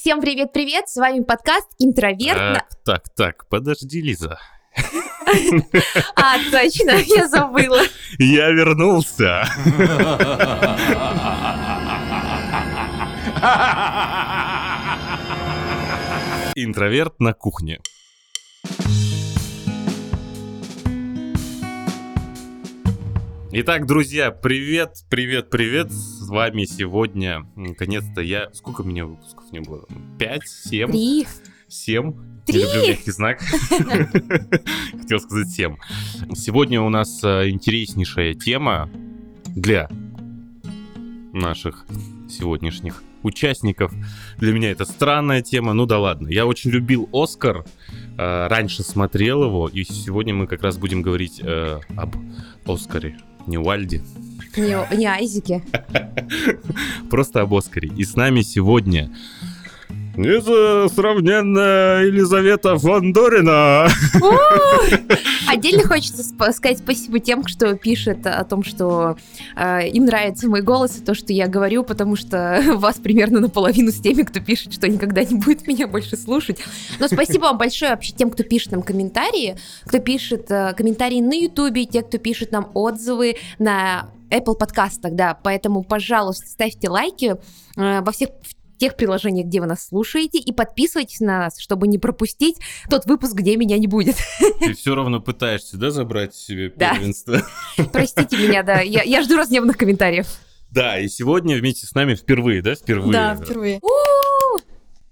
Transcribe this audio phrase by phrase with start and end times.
[0.00, 2.38] Всем привет-привет, с вами подкаст «Интроверт».
[2.38, 4.38] Так, так, так, подожди, Лиза.
[6.16, 7.82] А, точно, я забыла.
[8.18, 9.44] Я вернулся.
[16.54, 17.80] Интроверт на кухне.
[23.52, 25.90] Итак, друзья, привет, привет, привет.
[25.90, 28.48] С вами сегодня, наконец-то, я...
[28.52, 29.86] Сколько у меня выпусков не было?
[30.20, 30.88] Пять, семь?
[30.88, 31.26] Три.
[31.66, 32.14] Семь.
[32.46, 32.58] Три.
[32.58, 33.40] Не люблю мягкий знак.
[35.00, 35.76] Хотел сказать семь.
[36.32, 38.88] Сегодня у нас э, интереснейшая тема
[39.56, 39.90] для
[41.32, 41.86] наших
[42.28, 43.92] сегодняшних участников.
[44.38, 46.28] Для меня это странная тема, ну да ладно.
[46.28, 47.64] Я очень любил Оскар,
[48.16, 52.14] э, раньше смотрел его, и сегодня мы как раз будем говорить э, об
[52.64, 54.02] Оскаре, не Уальде,
[54.56, 55.62] Не, не Айзеки.
[57.10, 57.90] просто об Оскаре.
[57.96, 59.10] И с нами сегодня
[60.16, 63.88] несравненная Елизавета Фандорина.
[65.48, 69.16] Отдельно хочется сказать спасибо тем, кто пишет о том, что
[69.56, 73.90] э, им нравится мой голос и то, что я говорю, потому что вас примерно наполовину
[73.90, 76.60] с теми, кто пишет, что никогда не будет меня больше слушать.
[76.98, 81.34] Но спасибо вам большое вообще тем, кто пишет нам комментарии, кто пишет э, комментарии на
[81.34, 87.36] Ютубе, те, кто пишет нам отзывы на Apple подкастах, да, поэтому, пожалуйста, ставьте лайки
[87.76, 88.30] э, во всех
[88.80, 92.56] тех приложениях, где вы нас слушаете, и подписывайтесь на нас, чтобы не пропустить
[92.88, 94.16] тот выпуск, где меня не будет.
[94.60, 96.94] Ты все равно пытаешься, да, забрать себе Да.
[96.94, 97.42] первенство?
[97.92, 100.26] Простите меня, да, я, я жду разневных комментариев.
[100.70, 103.12] Да, и сегодня вместе с нами впервые, да, впервые?
[103.12, 103.80] Да, впервые.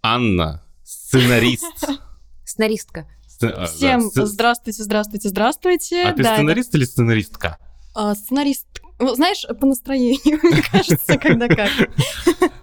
[0.03, 1.65] Анна, сценарист.
[2.45, 3.07] Сценаристка.
[3.29, 6.03] Сце- а, да, Всем здравствуйте, здравствуйте, здравствуйте.
[6.05, 7.59] А ты Да, сценарист или сценаристка?
[7.95, 8.67] а, сценарист.
[8.99, 11.71] Ну, знаешь, по настроению, мне кажется, когда как.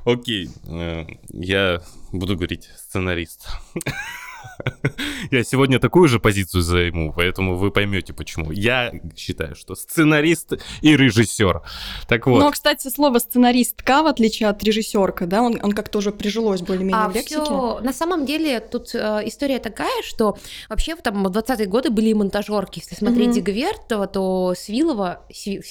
[0.04, 3.48] Окей, э, я буду говорить сценарист.
[5.32, 8.52] Я сегодня такую же позицию займу, поэтому вы поймете почему.
[8.52, 11.62] Я считаю, что сценарист и режиссер.
[12.08, 12.40] Так вот.
[12.40, 17.04] Но, кстати, слово сценаристка, в отличие от режиссерка, да, он, он как-то уже прижилось более-менее
[17.04, 17.42] А в лексике.
[17.44, 20.38] всё- на самом деле тут э, история такая, что
[20.70, 22.80] вообще в там в 20-е годы были и монтажерки.
[22.80, 23.34] Если смотреть Мгм.
[23.36, 25.62] Зиговертова, то Свилова, все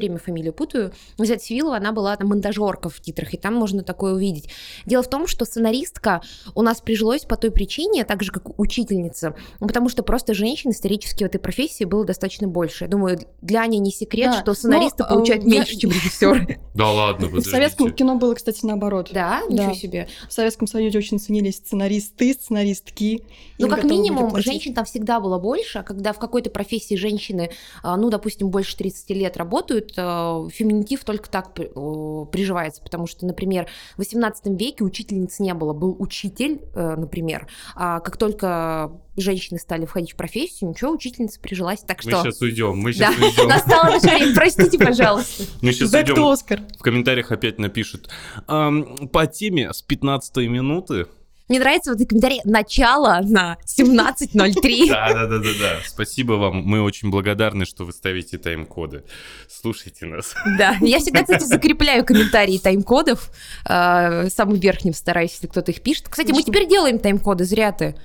[0.00, 4.14] время фамилию путаю, взять Свилова, она была там монтажерка в титрах, и там можно такое
[4.14, 4.50] увидеть.
[4.86, 6.20] Дело в том, что сценаристка
[6.54, 10.70] у нас прижилось по той причине, так же как учительница, ну, потому что просто женщин
[10.70, 12.84] исторически в этой профессии было достаточно больше.
[12.84, 15.90] Я думаю, для Ани не секрет, Да, что сценаристы но, э, получают я- меньше, чем
[15.90, 16.60] режиссеры.
[16.74, 19.10] Да ладно, В советском кино было, кстати, наоборот.
[19.12, 19.52] Да, Да.
[19.66, 20.08] ничего себе.
[20.28, 23.22] В Советском Союзе очень ценились сценаристы, сценаристки.
[23.58, 27.50] Ну, как минимум, женщин там всегда было больше, а когда в какой-то профессии женщины,
[27.82, 33.26] а, ну, допустим, больше 30 лет работают, а, феминитив только так о, приживается, потому что,
[33.26, 33.66] например,
[33.96, 39.86] в 18 веке учительниц не было, был учитель, э, например, а как только женщины стали
[39.86, 42.22] входить в профессию, ничего, учительница прижилась, так Мы что...
[42.22, 43.48] сейчас уйдем, мы Да, сейчас уйдем.
[43.48, 45.44] настало наше время, простите, пожалуйста.
[45.62, 46.16] Мы сейчас уйдем.
[46.16, 46.60] Oscar.
[46.78, 48.10] В комментариях опять напишут.
[48.46, 51.06] «Ам, По теме с 15 минуты.
[51.48, 54.86] Мне нравится вот этот комментарий «начало на 17.03».
[54.88, 55.76] Да, да, да, да, да.
[55.86, 56.56] Спасибо вам.
[56.62, 59.04] Мы очень благодарны, что вы ставите тайм-коды.
[59.48, 60.34] Слушайте нас.
[60.58, 63.30] Да, я всегда, кстати, закрепляю комментарии тайм-кодов,
[63.68, 66.08] э, самым верхним стараюсь, если кто-то их пишет.
[66.08, 67.96] Кстати, мы теперь делаем тайм-коды, зря ты.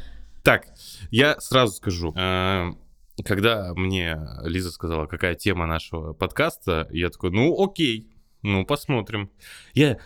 [0.43, 0.65] Так,
[1.11, 2.13] я сразу скажу.
[2.17, 2.71] э,
[3.25, 8.09] Когда мне Лиза сказала, какая тема нашего подкаста, я такой, ну окей,
[8.41, 9.29] ну посмотрим.
[9.73, 9.97] Я,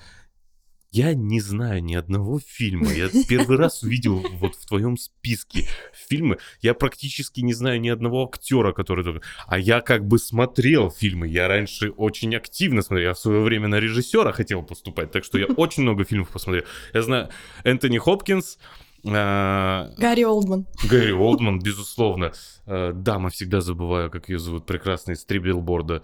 [0.97, 2.91] я не знаю ни одного фильма.
[2.91, 6.38] Я первый раз увидел вот в твоем списке фильмы.
[6.62, 9.22] Я практически не знаю ни одного актера, который...
[9.46, 11.28] А я как бы смотрел фильмы.
[11.28, 13.09] Я раньше очень активно смотрел.
[13.09, 15.12] Я в свое время на режиссера хотел поступать.
[15.12, 16.63] Так что я очень много фильмов посмотрел.
[16.94, 17.30] Я знаю
[17.63, 18.57] Энтони Хопкинс,
[19.03, 20.66] э, Гарри Олдман.
[20.90, 22.31] Гэри Олдман, безусловно.
[22.66, 26.02] Э, Дама, всегда забываю, как ее зовут, прекрасный с три билборда.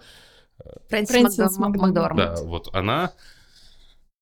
[0.88, 1.82] Фрэнсис, Фрэнсис Макдор- Макдорманд.
[1.82, 2.36] Макдорманд.
[2.36, 3.12] Да, вот она.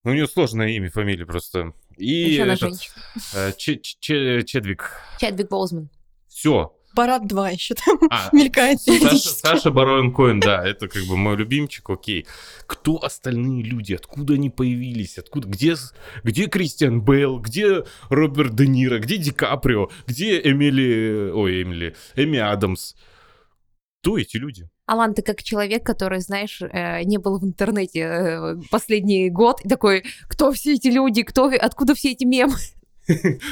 [0.03, 1.73] Ну, У нее сложное имя, фамилия просто.
[1.97, 2.95] И Еще она этот, женщина.
[3.35, 4.91] э, Че- Че- Чедвик.
[5.19, 5.89] Чадвик Боузман.
[6.27, 6.75] Все.
[6.95, 9.17] Барат 2 еще там А, мелькает Саша.
[9.17, 12.27] Саша Бароен Коэн, да, это как бы мой любимчик, окей.
[12.67, 13.93] Кто остальные люди?
[13.93, 15.17] Откуда они появились?
[15.17, 15.47] Откуда?
[15.47, 15.75] Где,
[16.23, 17.39] где Кристиан Бейл?
[17.39, 18.99] Где Роберт Де Ниро?
[18.99, 19.89] Где Ди Каприо?
[20.05, 21.31] Где Эмили...
[21.33, 21.95] Ой, Эмили...
[22.15, 22.93] Эми Адамс?
[24.01, 24.69] Кто эти люди?
[24.85, 29.69] Алан, ты как человек, который, знаешь, э, не был в интернете э, последний год, и
[29.69, 32.55] такой, кто все эти люди, кто, откуда все эти мемы?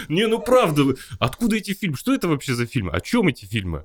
[0.09, 0.83] Не, ну правда,
[1.19, 1.95] откуда эти фильмы?
[1.95, 2.91] Что это вообще за фильмы?
[2.91, 3.83] О чем эти фильмы?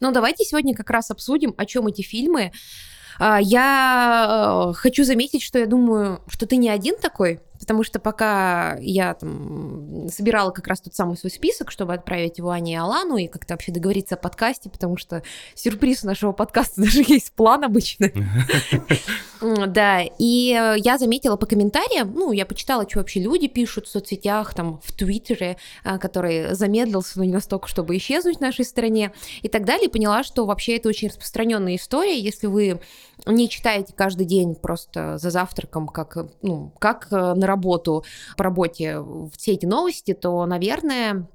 [0.00, 2.52] Ну, давайте сегодня как раз обсудим, о чем эти фильмы.
[3.18, 7.98] А, Я э, хочу заметить, что я думаю, что ты не один такой, потому что
[7.98, 12.76] пока я там собирала как раз тот самый свой список, чтобы отправить его Ане и
[12.76, 15.22] Алану, и как-то вообще договориться о подкасте, потому что
[15.54, 18.10] сюрприз у нашего подкаста даже есть план обычно.
[19.40, 23.88] Да, и э, я заметила по комментариям, ну, я почитала, что вообще люди пишут в
[23.88, 29.12] соцсетях, там, в Твиттере, э, который замедлился, но не настолько, чтобы исчезнуть в нашей стране,
[29.42, 32.80] и так далее, и поняла, что вообще это очень распространенная история, если вы
[33.26, 38.04] не читаете каждый день просто за завтраком, как, ну, как э, на работу,
[38.36, 38.98] по работе
[39.36, 41.28] все эти новости, то, наверное,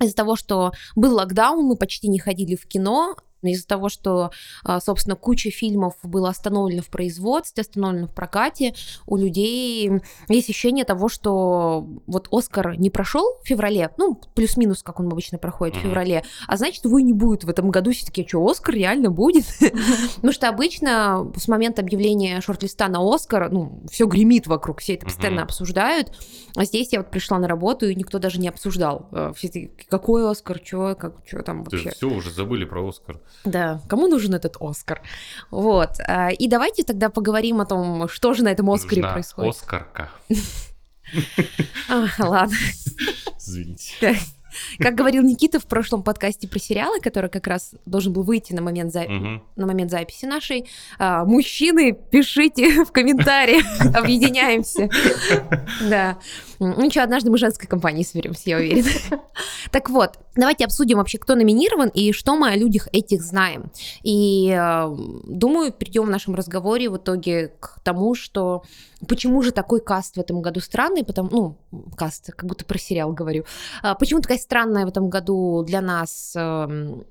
[0.00, 4.30] из-за того, что был локдаун, мы почти не ходили в кино, из-за того, что,
[4.64, 8.74] а, собственно, куча фильмов было остановлено в производстве, остановлено в прокате,
[9.06, 9.90] у людей
[10.28, 15.38] есть ощущение того, что вот Оскар не прошел в феврале, ну, плюс-минус, как он обычно
[15.38, 17.92] проходит в феврале, а значит, его и не будет в этом году.
[17.92, 19.44] Все таки что, Оскар реально будет?
[20.16, 25.06] Потому что обычно с момента объявления шорт-листа на Оскар, ну, все гремит вокруг, все это
[25.06, 26.12] постоянно обсуждают.
[26.56, 29.08] А здесь я вот пришла на работу, и никто даже не обсуждал.
[29.12, 31.90] Э, все какой Оскар, что, как, что там вообще.
[31.90, 33.20] Все, уже забыли про Оскар.
[33.44, 35.02] Да, кому нужен этот Оскар?
[35.50, 35.90] Вот.
[36.06, 39.54] А, и давайте тогда поговорим о том, что же на этом Оскаре Нужна происходит.
[39.54, 40.10] Оскарка.
[41.88, 42.54] А, ладно.
[43.36, 44.16] Извините.
[44.78, 48.62] Как говорил Никита в прошлом подкасте про сериалы, который как раз должен был выйти на
[48.62, 49.02] момент, за...
[49.02, 49.42] Мгм.
[49.56, 50.68] на момент записи нашей,
[50.98, 54.88] а, мужчины, пишите в комментариях, объединяемся.
[55.88, 56.18] Да.
[56.60, 58.88] Ну что, однажды мы женской компанией соберемся, я уверена.
[59.72, 63.70] Так вот, давайте обсудим вообще, кто номинирован и что мы о людях этих знаем.
[64.02, 68.62] И э, думаю, перейдем в нашем разговоре в итоге к тому, что
[69.06, 73.12] почему же такой каст в этом году странный, потому, ну, каст, как будто про сериал
[73.12, 73.44] говорю.
[73.82, 77.04] А, Почему такая странная в этом году для нас эм,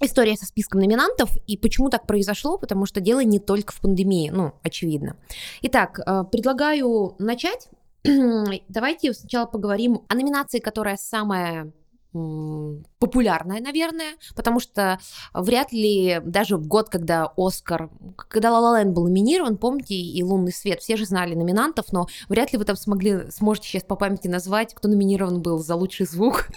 [0.00, 4.30] история со списком номинантов, и почему так произошло, потому что дело не только в пандемии,
[4.30, 5.16] ну, очевидно.
[5.62, 7.68] Итак, э, предлагаю начать.
[8.68, 11.72] Давайте сначала поговорим о номинации, которая самая
[12.98, 14.98] популярная, наверное, потому что
[15.34, 20.22] вряд ли даже в год, когда Оскар, когда La La Land был номинирован, помните, и
[20.22, 23.96] «Лунный свет», все же знали номинантов, но вряд ли вы там смогли, сможете сейчас по
[23.96, 26.48] памяти назвать, кто номинирован был за лучший звук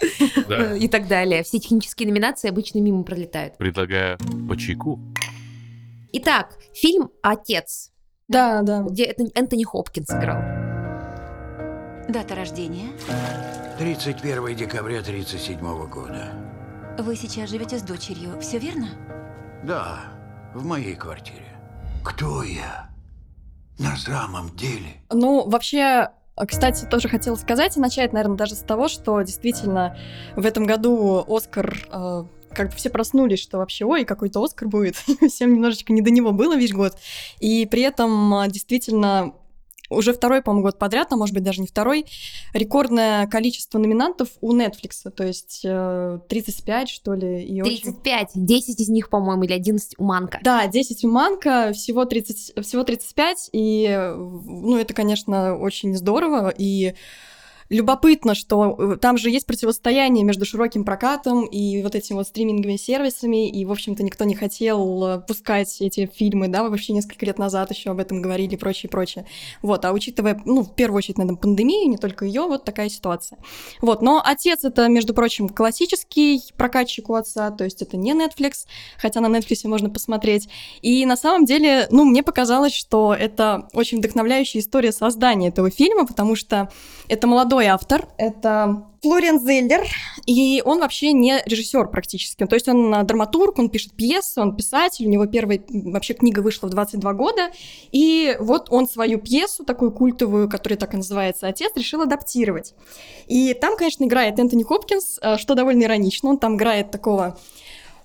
[0.48, 0.74] Да.
[0.78, 1.42] и так далее.
[1.42, 3.58] Все технические номинации обычно мимо пролетают.
[3.58, 4.16] Предлагаю
[4.48, 4.98] по чайку.
[6.12, 7.90] Итак, фильм «Отец»,
[8.28, 8.82] Да, да.
[8.82, 10.69] где Энтони- Энтони Хопкинс играл.
[12.10, 12.88] Дата рождения.
[13.78, 16.32] 31 декабря 37 года.
[16.98, 18.88] Вы сейчас живете с дочерью, все верно?
[19.62, 20.00] Да,
[20.52, 21.56] в моей квартире.
[22.04, 22.90] Кто я?
[23.78, 25.00] На самом деле?
[25.12, 26.08] Ну, вообще,
[26.48, 29.96] кстати, тоже хотела сказать и начать, наверное, даже с того, что действительно
[30.34, 34.96] в этом году Оскар э, как бы все проснулись, что вообще, ой, какой-то Оскар будет.
[35.28, 36.96] Всем немножечко не до него было весь год.
[37.38, 39.32] И при этом а, действительно
[39.90, 42.06] уже второй, по-моему, год подряд, а может быть даже не второй,
[42.54, 47.82] рекордное количество номинантов у Netflix, то есть э, 35, что ли, и очень...
[47.82, 50.38] 35, 10 из них, по-моему, или 11 у Манка.
[50.42, 56.54] Да, 10 у Манка, всего, 30, всего 35, и, э, ну, это, конечно, очень здорово,
[56.56, 56.94] и
[57.70, 62.76] любопытно, что э, там же есть противостояние между широким прокатом и вот этими вот стриминговыми
[62.76, 67.38] сервисами, и, в общем-то, никто не хотел э, пускать эти фильмы, да, вообще несколько лет
[67.38, 69.24] назад еще об этом говорили и прочее, прочее.
[69.62, 73.38] Вот, а учитывая, ну, в первую очередь, наверное, пандемию, не только ее, вот такая ситуация.
[73.80, 78.66] Вот, но «Отец»— это, между прочим, классический прокатчик у отца, то есть это не Netflix,
[78.98, 80.48] хотя на Netflix можно посмотреть.
[80.82, 86.04] И на самом деле, ну, мне показалось, что это очень вдохновляющая история создания этого фильма,
[86.04, 86.68] потому что
[87.08, 89.86] это молодой автор, это Флориан Зеллер,
[90.26, 92.44] и он вообще не режиссер практически.
[92.44, 96.40] То есть он а, драматург, он пишет пьесы, он писатель, у него первая вообще книга
[96.40, 97.50] вышла в 22 года,
[97.92, 102.74] и вот он свою пьесу, такую культовую, которая так и называется «Отец», решил адаптировать.
[103.26, 107.38] И там, конечно, играет Энтони Хопкинс, а, что довольно иронично, он там играет такого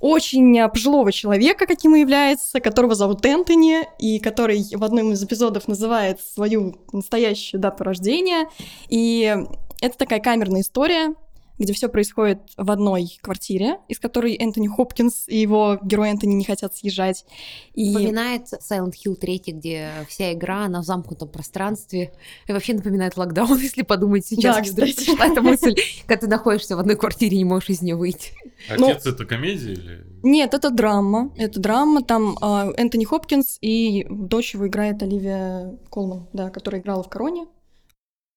[0.05, 5.24] очень а, пожилого человека, каким и является, которого зовут Энтони, и который в одном из
[5.24, 8.47] эпизодов называет свою настоящую дату рождения.
[8.88, 9.35] И
[9.81, 11.15] это такая камерная история,
[11.57, 16.43] где все происходит в одной квартире, из которой Энтони Хопкинс и его герой Энтони не
[16.43, 17.25] хотят съезжать.
[17.74, 17.91] И...
[17.91, 22.13] Напоминает Silent Hill 3, где вся игра на замкнутом пространстве.
[22.47, 24.55] И вообще напоминает локдаун, если подумать сейчас.
[24.55, 25.05] Да, кстати.
[25.05, 25.75] пришла эта мысль,
[26.07, 28.33] когда ты находишься в одной квартире и не можешь из нее выйти.
[28.77, 30.05] Ну- Отец это комедия или...
[30.24, 31.31] Нет, это драма.
[31.38, 32.03] Это драма.
[32.03, 37.45] Там а, Энтони Хопкинс и дочь его играет Оливия Колман, да, которая играла в «Короне»,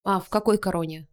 [0.04, 1.06] А, в какой короне?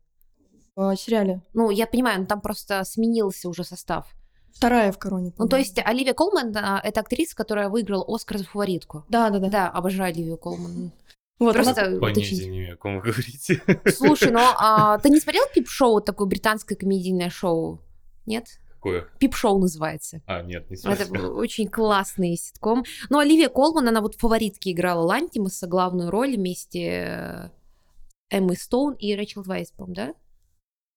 [0.75, 1.41] В а, сериале.
[1.53, 4.07] Ну, я понимаю, но там просто сменился уже состав.
[4.53, 5.33] Вторая в «Короне».
[5.37, 9.03] Ну, то есть Оливия Колман а, это актриса, которая выиграла Оскар за фаворитку.
[9.09, 9.49] Да, да, да.
[9.49, 10.91] Да, обожаю Оливию Колман.
[11.39, 13.61] Вот, она- Просто Понятия не имею, о ком вы говорите.
[13.93, 17.81] Слушай, ну а, ты не смотрел Пип-шоу, такое британское комедийное шоу?
[18.25, 18.45] Нет?
[18.75, 19.09] Какое?
[19.19, 20.21] Пип-шоу называется.
[20.25, 21.31] А, нет, не Это смотрел.
[21.31, 22.85] был очень классный ситком.
[23.09, 27.49] Но Оливия Колман, она вот в фаворитке играла Лантимуса, главную роль вместе э,
[28.29, 30.13] Эммы Стоун и Рэчел Вайс, по-моему, да?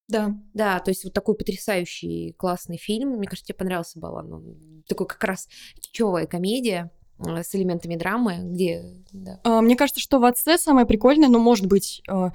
[0.09, 0.35] Да.
[0.55, 3.11] Да, то есть вот такой потрясающий классный фильм.
[3.11, 4.83] Мне кажется, тебе понравился был он.
[4.89, 5.49] Такой как раз
[5.81, 8.95] кичевая комедия э, с элементами драмы, где...
[9.13, 9.39] Да.
[9.45, 12.31] А, Мне кажется, что в отце самое прикольное, ну, может быть, э,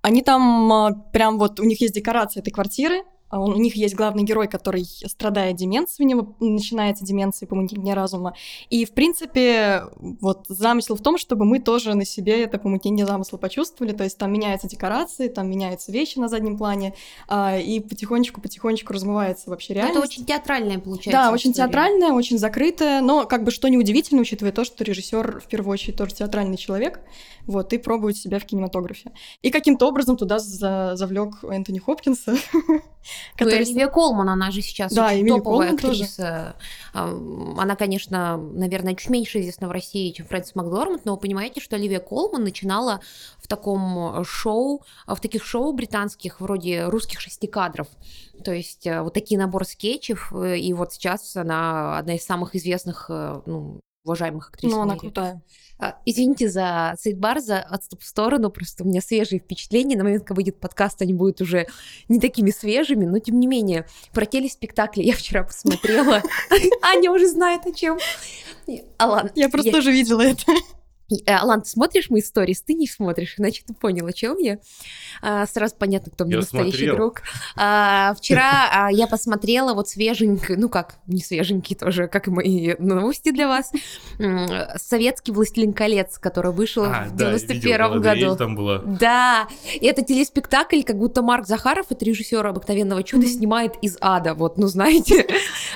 [0.00, 4.22] они там а, прям вот, у них есть декорация этой квартиры, у них есть главный
[4.22, 8.34] герой, который страдает деменцией, у него начинается деменция помутнение разума.
[8.70, 13.36] И, в принципе, вот замысел в том, чтобы мы тоже на себе это помутнение замысла
[13.36, 13.92] почувствовали.
[13.92, 16.94] То есть там меняются декорации, там меняются вещи на заднем плане,
[17.26, 19.98] а, и потихонечку-потихонечку размывается вообще реальность.
[19.98, 21.10] Это очень театральная получается.
[21.10, 21.66] Да, очень история.
[21.66, 25.96] театральная, очень закрытая, но как бы что неудивительно, учитывая то, что режиссер в первую очередь
[25.96, 27.00] тоже театральный человек,
[27.48, 29.10] вот, и пробует себя в кинематографе.
[29.42, 32.36] И каким-то образом туда за- завлек Энтони Хопкинса,
[33.08, 33.60] Ну, который...
[33.60, 36.56] Оливия Колман, она же сейчас Да, топовая актриса.
[36.92, 41.76] Она, конечно, наверное, чуть меньше известна в России, чем Фрэнсис Макдорманд, но вы понимаете, что
[41.76, 43.00] Оливия Колман начинала
[43.38, 47.88] в таком э, шоу, э, в таких шоу британских, вроде русских шести кадров.
[48.44, 52.54] То есть э, вот такие наборы скетчев, э, и вот сейчас она одна из самых
[52.54, 55.42] известных, ну, уважаемых актрис Ну, она крутая.
[55.80, 59.96] А, Извините за сейдбар, за отступ в сторону, просто у меня свежие впечатления.
[59.96, 61.66] На момент, когда выйдет подкаст, они будут уже
[62.08, 66.22] не такими свежими, но тем не менее, про телеспектакли я вчера посмотрела.
[66.82, 67.98] Аня уже знает о чем.
[68.96, 70.52] Алан, Я просто тоже видела это.
[71.10, 72.60] Э, Алан, ты смотришь мои сторис?
[72.62, 74.58] Ты не смотришь, иначе ты понял, о чем я.
[75.22, 76.96] А, сразу понятно, кто мне Я настоящий смотрел.
[76.96, 77.22] друг.
[77.56, 82.74] А, вчера а, я посмотрела вот свеженький, ну как, не свеженький тоже, как и мои
[82.78, 83.72] новости для вас,
[84.76, 88.36] советский «Властелин колец», который вышел А, в да, я 91 видел, Галадриэль году.
[88.36, 88.78] там была.
[88.78, 93.32] Да, и это телеспектакль, как будто Марк Захаров, это режиссер «Обыкновенного чуда», Мгм.
[93.34, 95.26] снимает из ада, вот, ну знаете.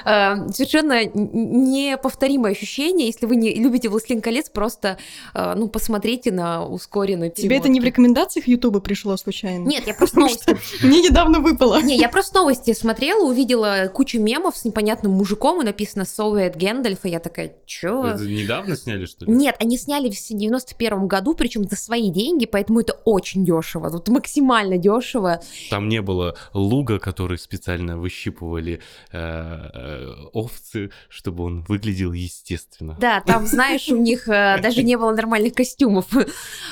[0.05, 4.99] Э, Совершенно неповторимое ощущение, если вы не любите «Властелин колец», просто,
[5.35, 9.67] ну, посмотрите на ускоренную Тебе это не в рекомендациях Ютуба пришло случайно?
[9.67, 10.57] Нет, я просто новости...
[10.83, 11.81] Мне недавно выпало.
[11.83, 17.05] Не, я просто новости смотрела, увидела кучу мемов с непонятным мужиком, и написано «Soviet Гэндальф»,
[17.05, 18.07] и я такая, чё?
[18.07, 19.33] Это недавно сняли, что ли?
[19.33, 24.09] Нет, они сняли в 91 году, причем за свои деньги, поэтому это очень дешево, вот
[24.09, 25.41] максимально дешево.
[25.71, 32.97] Там не было луга, который специально выщипывали э, э, овцы, чтобы он выглядел естественно.
[33.01, 36.07] Да, там, знаешь, у них э, даже не было нормальных костюмов.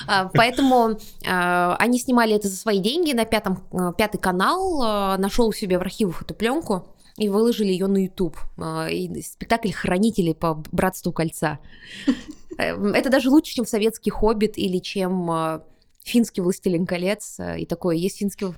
[0.07, 5.17] А, Поэтому э, они снимали это за свои деньги на пятом, э, пятый канал, э,
[5.19, 8.37] нашел у себя в архивах эту пленку и выложили ее на YouTube.
[8.91, 11.59] И спектакль «Хранители по братству кольца».
[12.59, 15.63] Э, Это даже лучше, чем советский «Хоббит» или чем
[16.05, 17.37] финский «Властелин колец».
[17.39, 18.47] э, И такое, есть финский...
[18.47, 18.55] О,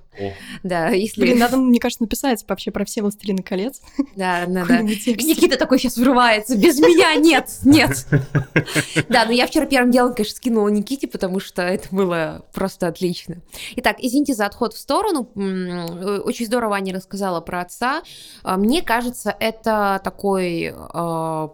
[0.63, 1.21] Да, если...
[1.23, 3.81] Блин, надо, мне кажется, написать вообще про все «Властелины колец».
[4.17, 4.83] Да, надо.
[4.83, 6.57] Никита такой сейчас врывается.
[6.57, 8.07] Без меня нет, нет.
[9.09, 13.37] Да, но я вчера первым делом, конечно, скинула Никите, потому что это было просто отлично.
[13.77, 15.29] Итак, извините за отход в сторону.
[15.35, 18.03] Очень здорово Аня рассказала про отца.
[18.43, 21.49] А, Мне кажется, это такой э,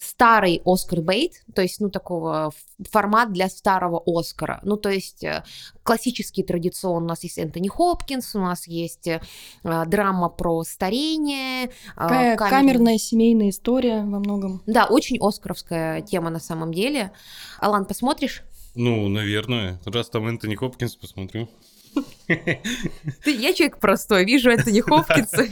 [0.00, 2.52] старый Оскар Бейт, то есть, ну, такого
[2.90, 4.60] формат для старого Оскара.
[4.62, 5.44] Ну, то есть, э,
[5.82, 9.20] классический традицион у нас есть Энтони Хопкинс, у нас есть э,
[9.62, 11.66] драма про старение.
[11.66, 14.62] э, Такая камерный- камерная семейная история во многом.
[14.66, 17.12] Да, очень оскаровская тема на самом деле.
[17.58, 18.42] Алан, посмотришь?
[18.74, 19.78] ну, наверное.
[19.84, 21.48] Раз там Энтони Хопкинс, посмотрю.
[22.28, 25.48] Я человек простой, вижу Энтони Хопкинса.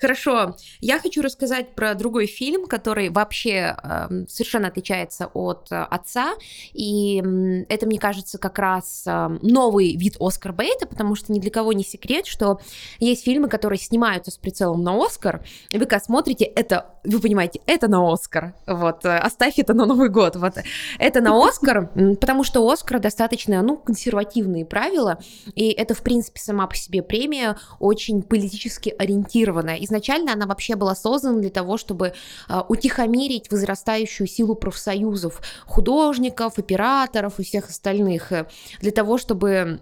[0.00, 6.32] Хорошо, я хочу рассказать про другой фильм, который вообще эм, совершенно отличается от э, отца,
[6.72, 11.38] и м, это, мне кажется, как раз эм, новый вид Оскар Бейта, потому что ни
[11.38, 12.60] для кого не секрет, что
[12.98, 17.60] есть фильмы, которые снимаются с прицелом на Оскар, и вы когда смотрите, это, вы понимаете,
[17.66, 20.54] это на Оскар, вот, э, оставь это на Новый год, вот,
[20.98, 21.90] это на Оскар,
[22.20, 25.18] потому что у Оскара достаточно, ну, консервативные правила,
[25.54, 29.76] и это, в принципе, сама по себе премия очень политически ориентированная.
[29.90, 32.12] Изначально она вообще была создана для того, чтобы
[32.48, 38.46] а, утихомирить возрастающую силу профсоюзов, художников, операторов и всех остальных, э,
[38.80, 39.80] для того, чтобы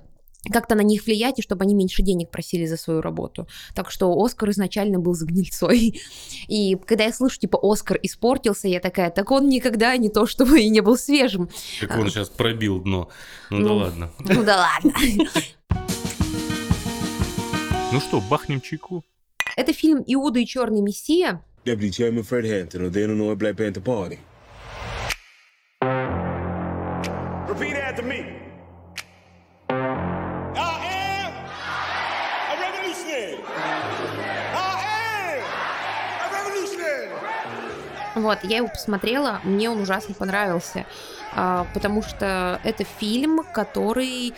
[0.51, 3.47] как-то на них влиять, и чтобы они меньше денег просили за свою работу.
[3.75, 6.01] Так что Оскар изначально был за гнильцой.
[6.49, 10.61] И когда я слышу, типа, Оскар испортился, я такая, так он никогда не то, чтобы
[10.61, 11.51] и не был свежим.
[11.81, 13.11] Как он сейчас пробил дно.
[13.51, 13.77] Ну да Ну.
[13.77, 14.11] ладно.
[14.21, 14.93] Ну да ладно.
[17.91, 19.03] Ну что, бахнем чайку?
[19.59, 21.43] Это фильм «Иуда и черный мессия».
[21.65, 24.21] Deputy Chairman Fred Hampton of the Illinois Black Panther Party.
[27.51, 28.25] after me.
[29.69, 29.83] I
[30.95, 31.33] am
[32.53, 33.39] a revolutionary.
[34.55, 34.71] I
[35.27, 35.43] am
[36.23, 37.11] a revolutionary.
[38.15, 40.87] Вот, я его посмотрела, мне он ужасно понравился,
[41.35, 44.35] а, потому что это фильм, который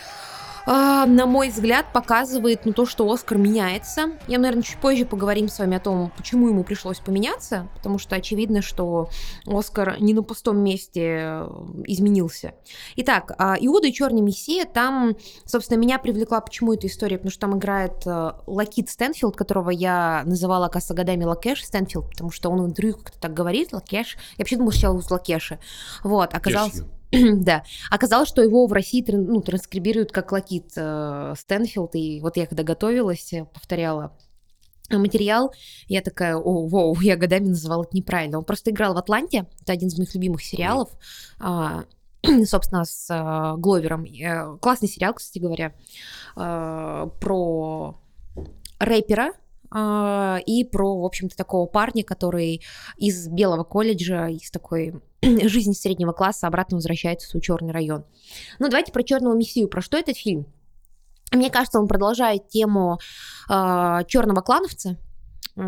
[0.72, 4.12] а, на мой взгляд, показывает ну, то, что Оскар меняется.
[4.28, 8.14] Я, наверное, чуть позже поговорим с вами о том, почему ему пришлось поменяться, потому что
[8.14, 9.08] очевидно, что
[9.46, 11.48] Оскар не на пустом месте э,
[11.88, 12.54] изменился.
[12.94, 17.40] Итак, а, Иуда и Черный Мессия, там, собственно, меня привлекла почему эта история, потому что
[17.40, 22.62] там играет э, Лакит Стэнфилд, которого я называла, оказывается, годами Лакеш Стэнфилд, потому что он
[22.62, 24.14] в интервью как-то так говорит, Лакеш.
[24.38, 25.58] Я вообще думала сначала с Лакеши.
[26.04, 26.74] Вот, оказалось...
[26.74, 26.99] Кешью.
[27.40, 27.64] Да.
[27.90, 31.94] Оказалось, что его в России ну, транскрибируют как Лакит э, Стэнфилд.
[31.94, 34.16] И вот я когда готовилась, э, повторяла
[34.90, 35.52] материал,
[35.86, 38.38] я такая, о, воу, я годами называла это неправильно.
[38.38, 40.90] Он просто играл в «Атланте», это один из моих любимых сериалов,
[41.38, 41.84] а,
[42.44, 44.04] собственно, с а, Гловером.
[44.04, 45.74] Э, Классный сериал, кстати говоря,
[46.34, 48.00] а, про
[48.80, 49.32] рэпера,
[49.70, 52.62] а, и про, в общем-то, такого парня, который
[52.96, 55.00] из белого колледжа, из такой
[55.48, 58.04] жизни среднего класса обратно возвращается в свой черный район.
[58.58, 59.68] Ну, давайте про черного мессию.
[59.68, 60.46] Про что этот фильм?
[61.32, 62.98] Мне кажется, он продолжает тему
[63.48, 64.98] э, черного клановца,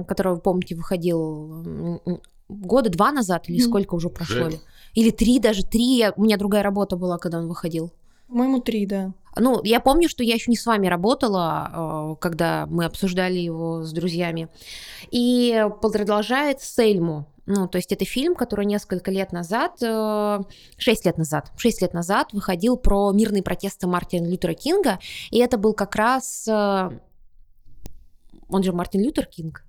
[0.08, 2.18] которого, вы помните, выходил
[2.48, 4.46] года два назад, или сколько уже прошло?
[4.94, 5.96] Или три, даже три.
[5.98, 7.92] Я- У меня другая работа была, когда он выходил.
[8.28, 9.12] По-моему, три, да.
[9.36, 13.82] Ну, я помню, что я еще не с вами работала, э, когда мы обсуждали его
[13.82, 14.48] с друзьями.
[15.10, 17.26] И продолжает Сельму.
[17.46, 20.40] Ну, то есть это фильм, который несколько лет назад, э,
[20.76, 25.58] шесть лет назад, шесть лет назад выходил про мирные протесты Мартина Лютера Кинга, и это
[25.58, 26.90] был как раз, э,
[28.48, 29.64] он же Мартин Лютер Кинг,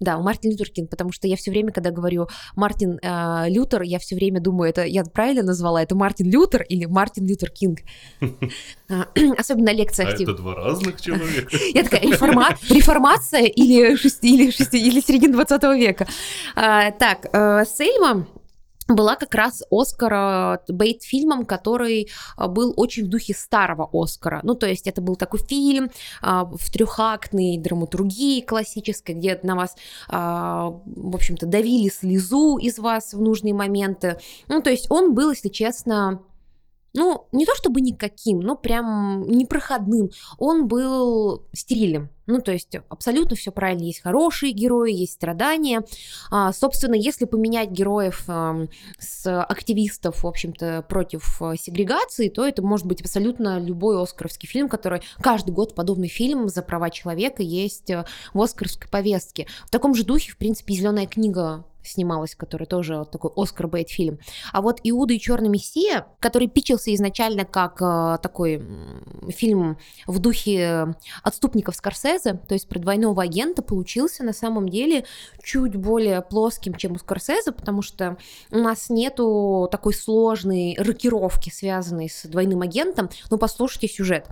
[0.00, 3.98] да, Мартин Лютер Кинг, потому что я все время, когда говорю Мартин э, Лютер, я
[3.98, 7.80] все время думаю, это я правильно назвала, это Мартин Лютер или Мартин Лютер Кинг.
[8.90, 10.08] А, Особенно на лекциях.
[10.08, 11.54] А это два разных человека.
[11.74, 16.06] Я такая, реформа- реформация или, или середина 20 века.
[16.56, 18.26] А, так, э, Сельма
[18.88, 24.40] была как раз Оскара Бейт фильмом, который а, был очень в духе старого Оскара.
[24.42, 25.90] Ну, то есть это был такой фильм
[26.22, 29.76] а, в трехактной драматургии классической, где на вас,
[30.08, 34.18] а, в общем-то, давили слезу из вас в нужные моменты.
[34.48, 36.22] Ну, то есть он был, если честно,
[36.94, 40.10] ну, не то чтобы никаким, но прям непроходным.
[40.38, 42.08] Он был стерильным.
[42.28, 43.84] Ну, то есть абсолютно все правильно.
[43.84, 45.82] Есть хорошие герои, есть страдания.
[46.30, 52.60] А, собственно, если поменять героев ам, с активистов, в общем-то, против э, сегрегации, то это
[52.60, 57.88] может быть абсолютно любой оскаровский фильм, который каждый год подобный фильм за права человека есть
[57.88, 59.46] э, в оскаровской повестке.
[59.64, 64.18] В таком же духе, в принципе, «Зеленая книга» снималась, который тоже такой Оскар Бейт фильм.
[64.52, 68.62] А вот Иуда и Черный Мессия, который пичился изначально как э, такой
[69.28, 75.04] фильм в духе отступников Скорсезе, то есть про двойного агента, получился на самом деле
[75.42, 78.16] чуть более плоским, чем у Скорсезе, потому что
[78.50, 83.10] у нас нету такой сложной рокировки, связанной с двойным агентом.
[83.30, 84.26] Ну, послушайте сюжет.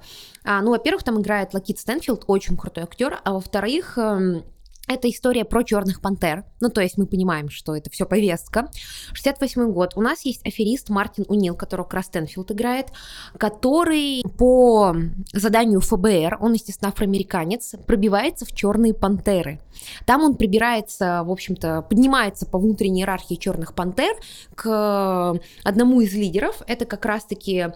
[0.45, 4.45] А, ну, во-первых, там играет Лакит Стэнфилд, очень крутой актер, а во-вторых, эм,
[4.87, 6.45] это история про черных пантер.
[6.61, 8.71] Ну, то есть мы понимаем, что это все повестка.
[9.13, 9.93] 68 год.
[9.97, 12.89] У нас есть аферист Мартин Унил, которого Крас Стэнфилд играет,
[13.37, 14.95] который по
[15.33, 19.61] заданию ФБР, он, естественно, афроамериканец, пробивается в черные пантеры.
[20.07, 24.15] Там он прибирается, в общем-то, поднимается по внутренней иерархии черных пантер
[24.55, 26.63] к одному из лидеров.
[26.67, 27.67] Это как раз-таки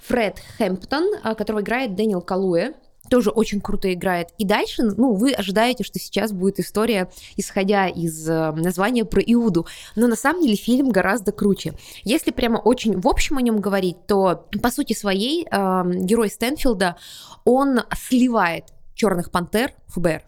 [0.00, 2.74] Фред Хэмптон, а, которого играет Дэниел Калуэ
[3.08, 4.28] тоже очень круто играет.
[4.38, 9.66] И дальше, ну, вы ожидаете, что сейчас будет история, исходя из э, названия про Иуду.
[9.94, 11.74] Но на самом деле фильм гораздо круче.
[12.04, 16.96] Если прямо очень в общем о нем говорить, то по сути своей э, герой Стэнфилда,
[17.44, 18.64] он сливает
[18.94, 20.24] черных пантер ФБР.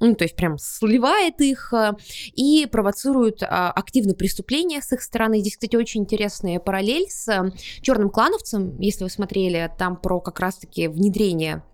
[0.00, 1.92] Ну, то есть прям сливает их э,
[2.34, 5.40] и провоцирует а, активно преступления с их стороны.
[5.40, 10.86] Здесь, кстати, очень интересная параллель с черным клановцем, если вы смотрели, там про как раз-таки
[10.86, 11.64] внедрение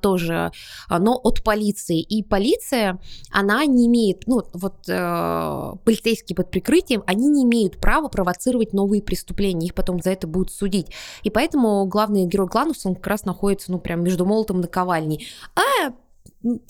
[0.00, 0.52] тоже,
[0.88, 2.00] а, но от полиции.
[2.00, 2.98] И полиция,
[3.30, 9.02] она не имеет, ну вот э, полицейские под прикрытием, они не имеют права провоцировать новые
[9.02, 10.88] преступления, их потом за это будут судить.
[11.22, 15.26] И поэтому главный герой Кланус, он как раз находится, ну прям между молотом и наковальней.
[15.54, 15.92] А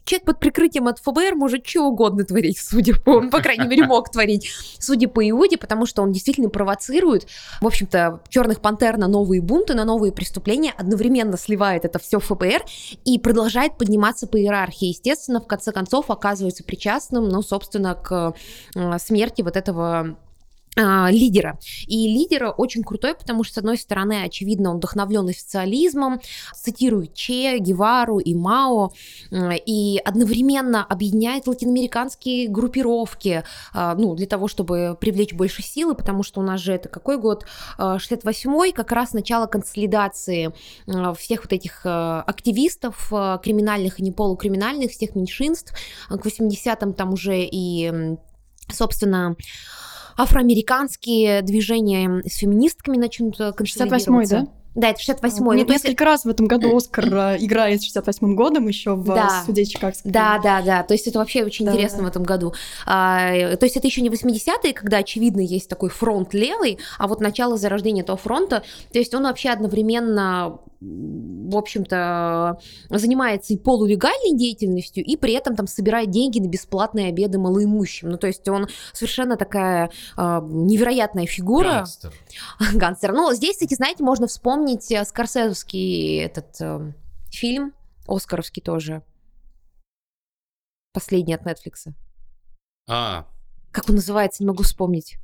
[0.04, 4.11] человек под прикрытием от ФБР может что угодно творить, судя по, по крайней мере, мог
[4.11, 7.26] творить, судя по Иуде, потому что он действительно провоцирует,
[7.61, 12.24] в общем-то, черных пантер на новые бунты, на новые преступления, одновременно сливает это все в
[12.24, 12.64] ФБР
[13.04, 14.88] и продолжает подниматься по иерархии.
[14.88, 18.35] Естественно, в конце концов оказывается причастным, ну, собственно, к
[18.74, 20.16] э, смерти вот этого
[20.76, 21.59] лидера.
[21.87, 26.20] И лидер очень крутой, потому что, с одной стороны, очевидно, он вдохновленный социализмом,
[26.54, 28.92] цитирует Че, Гевару и Мао,
[29.30, 36.40] и одновременно объединяет латиноамериканские группировки, а, ну, для того, чтобы привлечь больше силы, потому что
[36.40, 37.44] у нас же это какой год?
[37.78, 40.52] А, 68-й, как раз начало консолидации
[40.87, 45.74] а, всех вот этих а, активистов а, криминальных и не полукриминальных, всех меньшинств.
[46.09, 48.16] А К 80-м там уже и,
[48.70, 49.37] собственно,
[50.16, 54.35] афроамериканские движения с феминистками начнут э, 68-й, консолидироваться.
[54.40, 54.46] да?
[54.77, 55.57] Да, это 68-й.
[55.57, 58.68] Нет, Ну, то есть несколько раз в этом году Оскар э, играет с 68-м годом
[58.68, 59.42] еще в Да.
[59.44, 60.12] суде Чикагского.
[60.12, 60.83] Да, да, да.
[60.85, 61.73] То есть это вообще очень Да.
[61.73, 62.55] интересно в этом году.
[62.87, 67.09] А, э, то есть это еще не 80-е, когда, очевидно, есть такой фронт левый, а
[67.09, 74.36] вот начало зарождения этого фронта, то есть он вообще одновременно в общем-то, занимается и полулегальной
[74.36, 78.08] деятельностью, и при этом там собирает деньги на бесплатные обеды малоимущим.
[78.08, 81.70] Ну, то есть он совершенно такая а, невероятная фигура.
[81.70, 82.12] Гангстер.
[82.74, 83.12] Гангстер.
[83.12, 86.92] Ну, здесь, кстати, знаете, можно вспомнить э, скорсезовский этот э,
[87.30, 87.74] фильм,
[88.06, 89.02] оскаровский тоже.
[90.94, 91.94] Последний от Нетфликса.
[92.88, 93.26] А,
[93.70, 95.18] Как он называется, не могу вспомнить.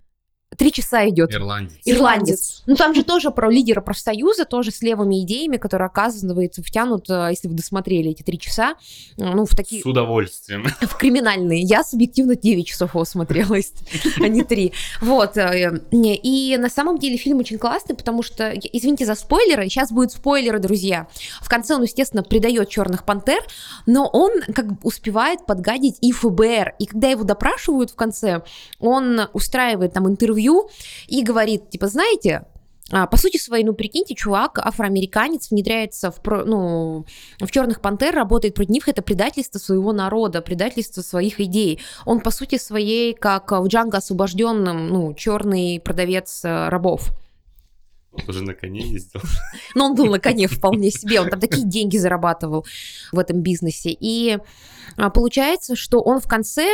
[0.56, 1.34] Три часа идет.
[1.34, 1.76] ирландец.
[1.84, 2.62] Ирландец.
[2.66, 7.28] Ну, там же тоже про лидера профсоюза, тоже с левыми идеями, которые, оказывается, втянут, э,
[7.30, 8.74] если вы досмотрели эти три часа,
[9.18, 9.82] э, ну, в такие...
[9.82, 10.64] С удовольствием.
[10.80, 11.62] в криминальные.
[11.62, 13.56] Я субъективно 9 часов его смотрела,
[14.20, 14.72] а не 3.
[15.00, 15.36] Вот.
[15.36, 20.12] э, И на самом деле фильм очень классный, потому что, извините за спойлеры, сейчас будут
[20.12, 21.08] спойлеры, друзья.
[21.42, 23.40] В конце он, естественно, предает Черных Пантер,
[23.84, 26.76] но он как бы успевает подгадить и ФБР.
[26.78, 28.42] И когда его допрашивают в конце,
[28.78, 32.44] он устраивает там интервью и говорит, типа, знаете,
[32.92, 37.04] а, по сути своей, ну, прикиньте, чувак, афроамериканец, внедряется в, ну,
[37.40, 41.80] в черных пантер, работает против них, это предательство своего народа, предательство своих идей.
[42.04, 47.10] Он, по сути своей, как в Джанго освобожденном, ну, черный продавец э, рабов.
[48.16, 49.20] Он уже на коне ездил.
[49.74, 52.66] Но он был на коне вполне себе, он там такие деньги зарабатывал
[53.12, 53.90] в этом бизнесе.
[53.98, 54.38] И
[54.96, 56.66] а, получается, что он в конце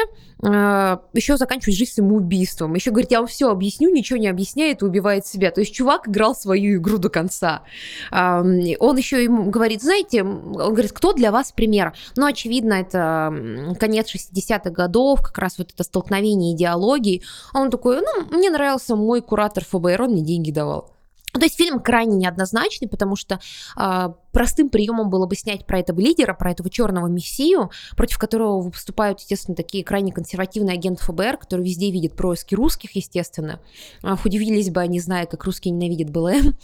[0.42, 2.74] еще заканчивает жизнь самоубийством.
[2.74, 5.52] Еще говорит, я вам все объясню, ничего не объясняет и убивает себя.
[5.52, 7.62] То есть чувак играл свою игру до конца.
[8.10, 11.94] А, Он еще ему говорит, знаете, он говорит, кто для вас пример?
[12.16, 13.32] Ну, очевидно, это
[13.78, 17.22] конец 60-х годов, как раз вот это столкновение идеологий.
[17.52, 20.90] А он такой, ну, мне нравился мой куратор ФБР, он мне деньги давал.
[21.32, 23.40] То есть фильм крайне неоднозначный, потому что
[23.76, 28.60] а, простым приемом было бы снять про этого лидера, про этого черного мессию, против которого
[28.60, 33.60] выступают, естественно, такие крайне консервативные агенты ФБР, которые везде видят происки русских, естественно.
[34.02, 36.56] А, удивились бы они, зная, как русские ненавидят БЛМ.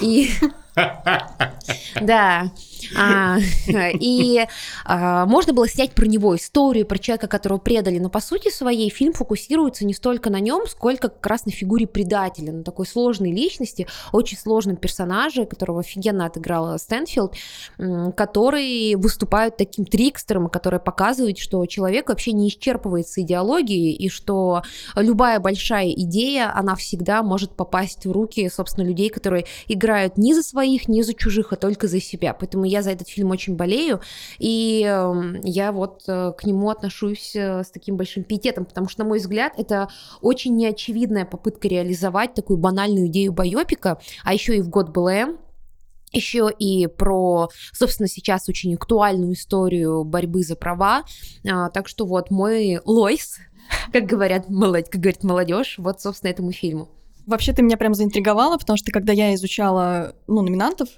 [0.00, 0.30] И...
[2.02, 2.52] Да.
[2.96, 3.38] А,
[3.94, 4.46] и
[4.84, 8.90] а, можно было снять про него историю, про человека, которого предали, но по сути своей
[8.90, 13.32] фильм фокусируется не столько на нем, сколько как раз на фигуре предателя, на такой сложной
[13.32, 17.05] личности, очень сложном персонаже, которого офигенно отыграла Стэнфилд,
[17.78, 24.62] м, который выступает таким трикстером, который показывает, что человек вообще не исчерпывается идеологией, и что
[24.96, 30.42] любая большая идея, она всегда может попасть в руки, собственно, людей, которые играют не за
[30.42, 32.34] своих, не за чужих, а только за себя.
[32.34, 34.00] Поэтому я за этот фильм очень болею,
[34.38, 39.02] и э, я вот э, к нему отношусь э, с таким большим пиететом, потому что,
[39.02, 39.88] на мой взгляд, это
[40.20, 45.38] очень неочевидная попытка реализовать такую банальную идею байопика, а еще и в год БЛМ,
[46.16, 51.04] еще и про, собственно, сейчас очень актуальную историю борьбы за права.
[51.48, 53.38] А, так что вот мой Лойс,
[53.92, 56.88] как говорят, молодь, как говорит молодежь, вот, собственно, этому фильму.
[57.26, 60.88] Вообще ты меня прям заинтриговала, потому что когда я изучала ну, номинантов,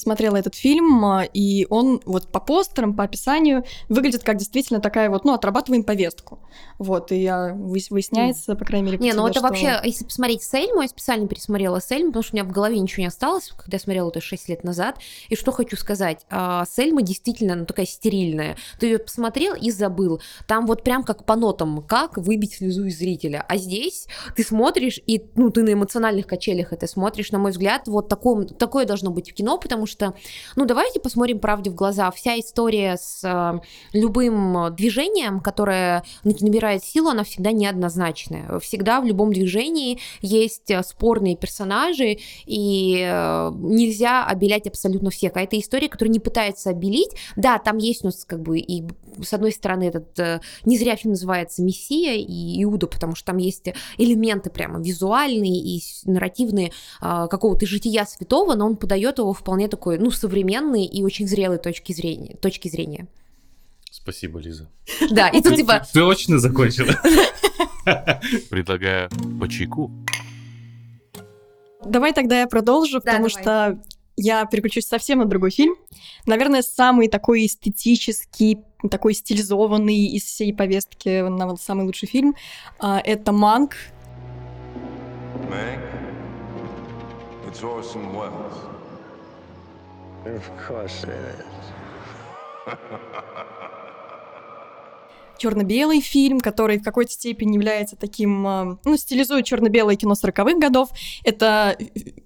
[0.00, 5.10] смотрела этот фильм, а, и он вот по постерам, по описанию выглядит как действительно такая
[5.10, 6.40] вот, ну, отрабатываем повестку.
[6.78, 10.42] Вот, и я, выс- выясняется, по крайней мере, Не, ну это что- вообще, если посмотреть
[10.42, 13.76] Сельму, я специально пересмотрела Сельму, потому что у меня в голове ничего не осталось, когда
[13.76, 14.98] я смотрела это 6 лет назад.
[15.28, 18.56] И что хочу сказать, а, Сельма действительно ну, такая стерильная.
[18.78, 20.20] Ты ее посмотрел и забыл.
[20.46, 23.44] Там вот прям как по нотам, как выбить слезу из зрителя.
[23.48, 27.30] А здесь ты смотришь, и ну, ты на эмоциональных качелях это смотришь.
[27.32, 29.89] На мой взгляд, вот такое, такое должно быть в кино, потому что,
[30.56, 32.10] ну давайте посмотрим правде в глаза.
[32.10, 33.60] Вся история с а,
[33.92, 38.58] любым движением, которое набирает силу, она всегда неоднозначная.
[38.60, 45.36] Всегда в любом движении есть э, спорные персонажи, и э, нельзя обелять абсолютно всех.
[45.36, 47.10] А это история, которая не пытается обелить.
[47.36, 48.84] Да, там есть у нас как бы и
[49.22, 53.38] с одной стороны этот э, не зря фильм называется Мессия и Иуда, потому что там
[53.38, 53.68] есть
[53.98, 59.98] элементы прямо визуальные и нарративные э, какого-то жития святого, но он подает его вполне такой,
[59.98, 62.36] ну, современной и очень зрелой точки зрения.
[62.36, 63.06] Точки зрения.
[63.90, 64.68] Спасибо, Лиза.
[65.10, 66.92] Да, и тут типа Ты точно закончила?
[68.50, 69.90] Предлагаю по чайку.
[71.84, 73.42] Давай тогда я продолжу, Да, потому давай.
[73.42, 73.82] что
[74.16, 75.74] я переключусь совсем на другой фильм.
[76.26, 82.34] Наверное, самый такой эстетический, такой стилизованный из всей повестки, на вот самый лучший фильм,
[82.78, 83.76] а, это «Манк».
[85.50, 85.80] Mank,
[87.46, 88.70] it's Orson Welles.
[90.24, 91.60] Of course it is.
[95.40, 100.90] черно-белый фильм, который в какой-то степени является таким, а, ну, стилизует черно-белое кино 40-х годов.
[101.24, 101.78] Это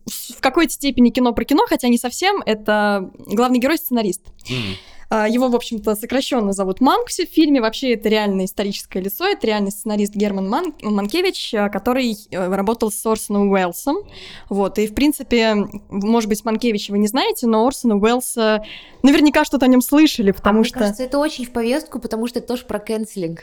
[0.07, 2.43] в какой-то степени кино про кино, хотя не совсем.
[2.45, 4.23] Это главный герой сценарист.
[4.51, 4.75] М.
[5.11, 7.61] А, Его, в общем-то, сокращенно зовут Манкси в фильме.
[7.61, 9.27] Вообще, это реальное историческое лицо.
[9.27, 13.97] Это реальный сценарист Герман Ман- Манкевич, а, который э, работал с Орсоном Уэллсом.
[14.49, 14.79] Вот.
[14.79, 15.55] И, в принципе,
[15.89, 18.65] может быть, Манкевича вы не знаете, но Орсона Уэллса
[19.03, 20.79] наверняка что-то о нем слышали, потому А Мне что...
[20.81, 23.41] кажется, это очень в повестку, потому что это тоже про канцелинг.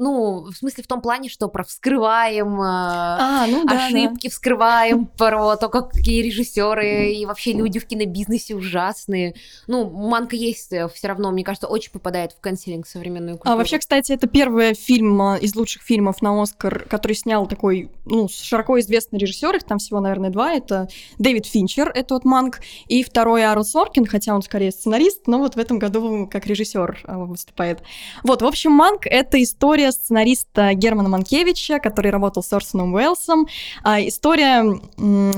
[0.00, 3.86] Ну, в смысле в том плане, что про вскрываем э, А, ну да, да.
[3.86, 9.34] ошибки, вскрываем про то, как какие режиссеры и вообще люди в кинобизнесе ужасные.
[9.66, 13.52] Ну, Манка есть все равно, мне кажется, очень попадает в канцелинг современную культуру.
[13.52, 17.90] А вообще, кстати, это первый фильм а, из лучших фильмов на Оскар, который снял такой,
[18.06, 20.54] ну, широко известный режиссер, их там всего, наверное, два.
[20.54, 25.38] Это Дэвид Финчер, это вот Манк, и второй Аарон Соркин, хотя он скорее сценарист, но
[25.38, 27.82] вот в этом году как режиссер а, выступает.
[28.22, 33.46] Вот, в общем, Манк— это история сценариста Германа Манкевича, который работал с Орсоном Уэллсом.
[33.82, 34.80] А, история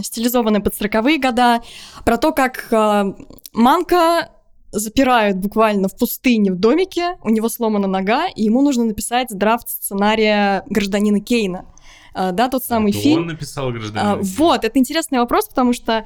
[0.03, 1.63] стилизованная под 40-е года,
[2.05, 3.15] про то, как а,
[3.53, 4.31] Манка
[4.73, 9.69] запирают буквально в пустыне в домике, у него сломана нога, и ему нужно написать драфт
[9.69, 11.67] сценария гражданина Кейна.
[12.15, 13.23] А, да, тот самый Это фильм.
[13.23, 14.21] Он написал гражданин.
[14.23, 16.05] вот, это интересный вопрос, потому что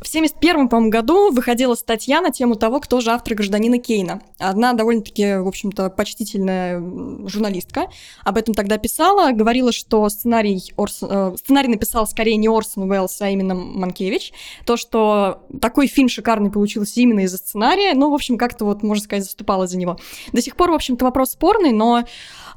[0.00, 4.20] в 71 по-моему, году выходила статья на тему того, кто же автор гражданина Кейна.
[4.38, 6.80] Одна довольно-таки, в общем-то, почтительная
[7.26, 7.88] журналистка
[8.24, 10.98] об этом тогда писала, говорила, что сценарий, Орс...
[11.02, 14.32] э, сценарий написал скорее не Орсон Уэллс, а именно Манкевич.
[14.64, 19.02] То, что такой фильм шикарный получился именно из-за сценария, ну, в общем, как-то вот, можно
[19.02, 19.98] сказать, заступала за него.
[20.32, 22.04] До сих пор, в общем-то, вопрос спорный, но...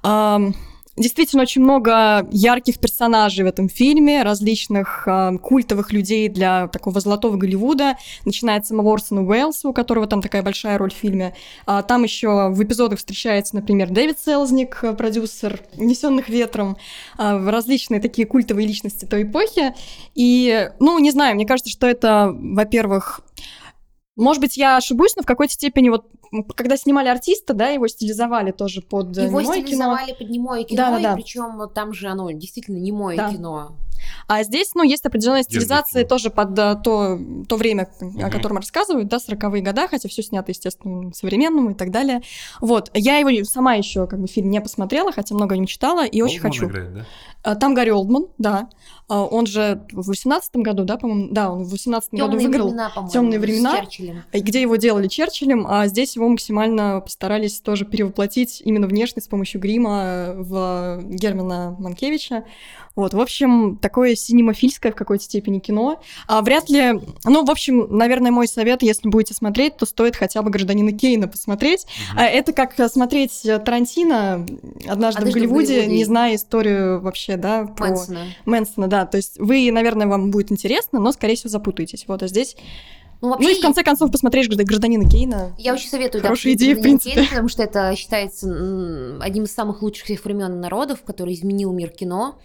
[0.03, 0.53] ам,
[0.99, 7.37] Действительно, очень много ярких персонажей в этом фильме, различных а, культовых людей для такого золотого
[7.37, 11.33] Голливуда, начиная от самого Орсона Уэллса, у которого там такая большая роль в фильме.
[11.65, 16.75] А, там еще в эпизодах встречается, например, Дэвид Селзник, а, продюсер «Унесенных ветром»,
[17.17, 19.73] а, различные такие культовые личности той эпохи.
[20.15, 23.21] И, ну, не знаю, мне кажется, что это, во-первых,
[24.17, 26.07] может быть, я ошибусь, но в какой-то степени вот
[26.55, 29.65] когда снимали артиста, да, его стилизовали тоже под э, Его немое кино.
[29.67, 31.13] стилизовали под немое кино, Да-да-да.
[31.13, 33.31] и причем там же оно действительно немое Да.
[33.31, 33.71] кино.
[34.27, 38.29] А здесь, ну, есть определенная стилизация тоже под а, то, то время, о Мгм.
[38.31, 42.21] котором рассказывают, да, 40-е года, хотя все снято, естественно, современному и так далее.
[42.61, 42.89] Вот.
[42.93, 46.21] Я его сама еще как бы фильм не посмотрела, хотя много о нем читала, и
[46.21, 46.65] очень Олдман хочу.
[46.67, 47.05] играет, да?
[47.43, 48.69] А, Там Гарри Олдман, да.
[49.07, 52.67] А, Он же в 18 году, да, по-моему, да, он в 18 году Темные выиграл.
[52.67, 53.11] времена, по-моему.
[53.13, 53.81] «Тёмные времена».
[54.33, 59.61] Где его делали Черчиллем, а здесь его максимально постарались тоже перевоплотить именно внешне с помощью
[59.61, 62.43] грима э, в Германа Манкевича.
[62.95, 66.01] Вот, в общем, такое синемофильское в какой-то степени кино.
[66.27, 66.99] А вряд ли...
[67.23, 71.27] Ну, в общем, наверное, мой совет, если будете смотреть, то стоит хотя бы «Гражданина Кейна»
[71.27, 71.85] посмотреть.
[72.15, 74.45] А это как смотреть Тарантино
[74.87, 75.97] «Однажды, «Однажды в в Голливуде», Голливуде.
[75.97, 77.89] не зная историю вообще, да, про...
[77.89, 78.19] Мэнсона.
[78.45, 79.05] Мэнсона, да.
[79.05, 82.05] То есть вы, наверное, вам будет интересно, но, скорее всего, запутаетесь.
[82.07, 82.57] Вот, а здесь...
[83.21, 85.53] Ну, вообще, Ну и в конце концов посмотришь «Граждан- «Гражданина Кейна».
[85.57, 87.15] Я очень советую, Хорошая да, идея, в «Гражданин принципе.
[87.15, 91.89] Кейн», потому что это считается одним из самых лучших всех времен народов, который изменил мир
[91.89, 92.39] кино.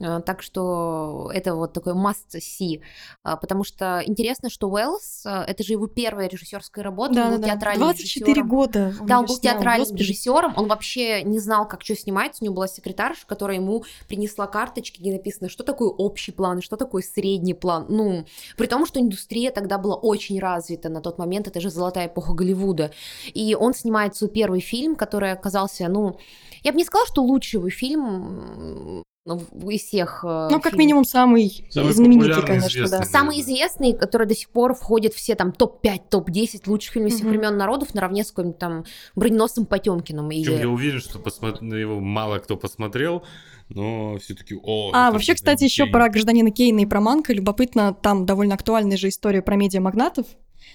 [0.00, 2.80] А, Так что это вот такой must see.
[3.22, 7.42] А, Потому что интересно, что Уэллс, а, это же его первая режиссерская работа, он был
[7.42, 8.48] театральным 24 режиссером.
[8.48, 8.94] года.
[9.02, 10.02] Да, он был снял, театральным господи.
[10.02, 14.46] режиссером, он вообще не знал, как что снимать, у него была секретарша, которая ему принесла
[14.46, 17.86] карточки, где написано, что такое общий план, что такое средний план.
[17.88, 18.24] Ну,
[18.56, 22.32] при том, что индустрия тогда была очень развита на тот момент, это же золотая эпоха
[22.32, 22.92] Голливуда.
[23.32, 26.18] И он снимает свой первый фильм, который оказался, ну,
[26.62, 30.78] я бы не сказала, что лучший его фильм ну, из всех э, Ну, как фильмов.
[30.78, 33.02] минимум, самый, Самый знаменитый, конечно, да.
[33.04, 37.26] Самый известный, который до сих пор входит в все там топ-5, топ-10 лучших фильмов всех
[37.26, 38.84] времен народов наравне с каким-нибудь там
[39.14, 40.28] броненосцем Потемкиным.
[40.28, 40.60] Причем Или...
[40.60, 43.24] я уверен, что посмо- на его мало кто посмотрел,
[43.70, 44.90] но все-таки о.
[44.92, 45.92] А, вообще, кстати, еще Кейн.
[45.92, 47.32] про гражданина Кейна и про Манка.
[47.32, 50.26] Любопытно, там довольно актуальная же история про медиамагнатов.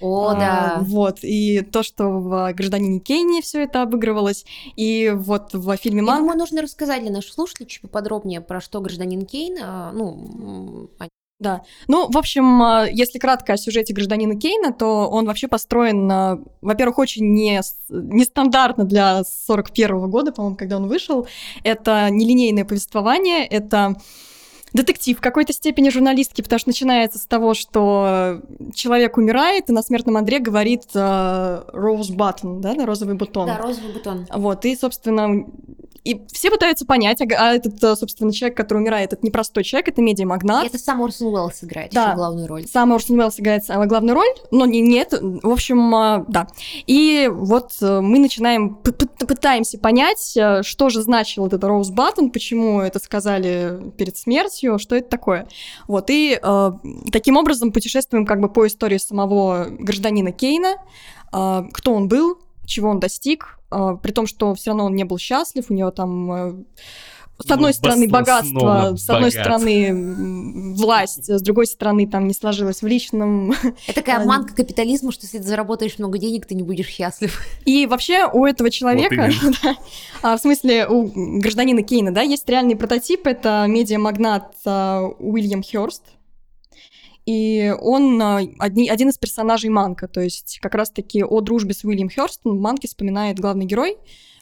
[0.01, 0.77] О, А, да.
[0.81, 6.05] Вот, и то, что в «Гражданине Кейне» все это обыгрывалось, и вот в фильме Я
[6.05, 9.57] «Манк» думаю, нужно рассказать для наших слушателей чуть поподробнее, про что гражданин Кейн.
[9.61, 10.89] а, Ну,
[11.39, 11.61] Да.
[11.87, 16.07] Ну, в общем, а, если кратко о сюжете гражданина Кейна, то он вообще построен,
[16.61, 21.27] во-первых, очень не, нестандартно для 41 года, по-моему, когда он вышел.
[21.63, 23.95] Это нелинейное повествование, это
[24.73, 28.41] детектив в какой-то степени журналистки, потому что начинается с того, что
[28.73, 33.47] человек умирает, и на смертном Андре говорит uh, Rose Button, да, на розовый бутон.
[33.47, 34.27] Да, розовый бутон.
[34.33, 35.45] Вот, и, собственно,
[36.03, 40.01] и все пытаются понять, а, этот, э, собственно, человек, который умирает, это непростой человек, это
[40.01, 40.63] медиамагнат.
[40.63, 42.65] И это сам Орсон Уэллс играет да, еще главную роль.
[42.65, 46.47] Сам Орсон Уэллс играет главную роль, но не, нет, в общем, а, да.
[46.87, 52.81] И вот э, мы начинаем, пытаемся понять, э, что же значил этот Роуз Баттон, почему
[52.81, 55.47] это сказали перед смертью, что это такое.
[55.87, 56.71] Вот, и э,
[57.11, 60.75] таким образом путешествуем как бы по истории самого гражданина Кейна,
[61.31, 65.03] э, кто он был, чего он достиг, а, при том, что все равно он не
[65.03, 66.53] был счастлив, у него там э,
[67.41, 69.45] с одной ну, стороны богатство, с одной богат.
[69.45, 73.53] стороны власть, с другой стороны там не сложилось в личном.
[73.87, 77.41] Это такая обманка капитализма, что если ты заработаешь много денег, ты не будешь счастлив.
[77.65, 79.75] И вообще у этого человека, вот да,
[80.21, 86.03] а, в смысле у гражданина Кейна, да, есть реальный прототип, это медиамагнат а, Уильям Хёрст,
[87.25, 91.83] и он а, одни, один из персонажей Манка, то есть как раз-таки о дружбе с
[91.83, 93.99] Уильям Хёрстом в Манке вспоминает главный герой, а,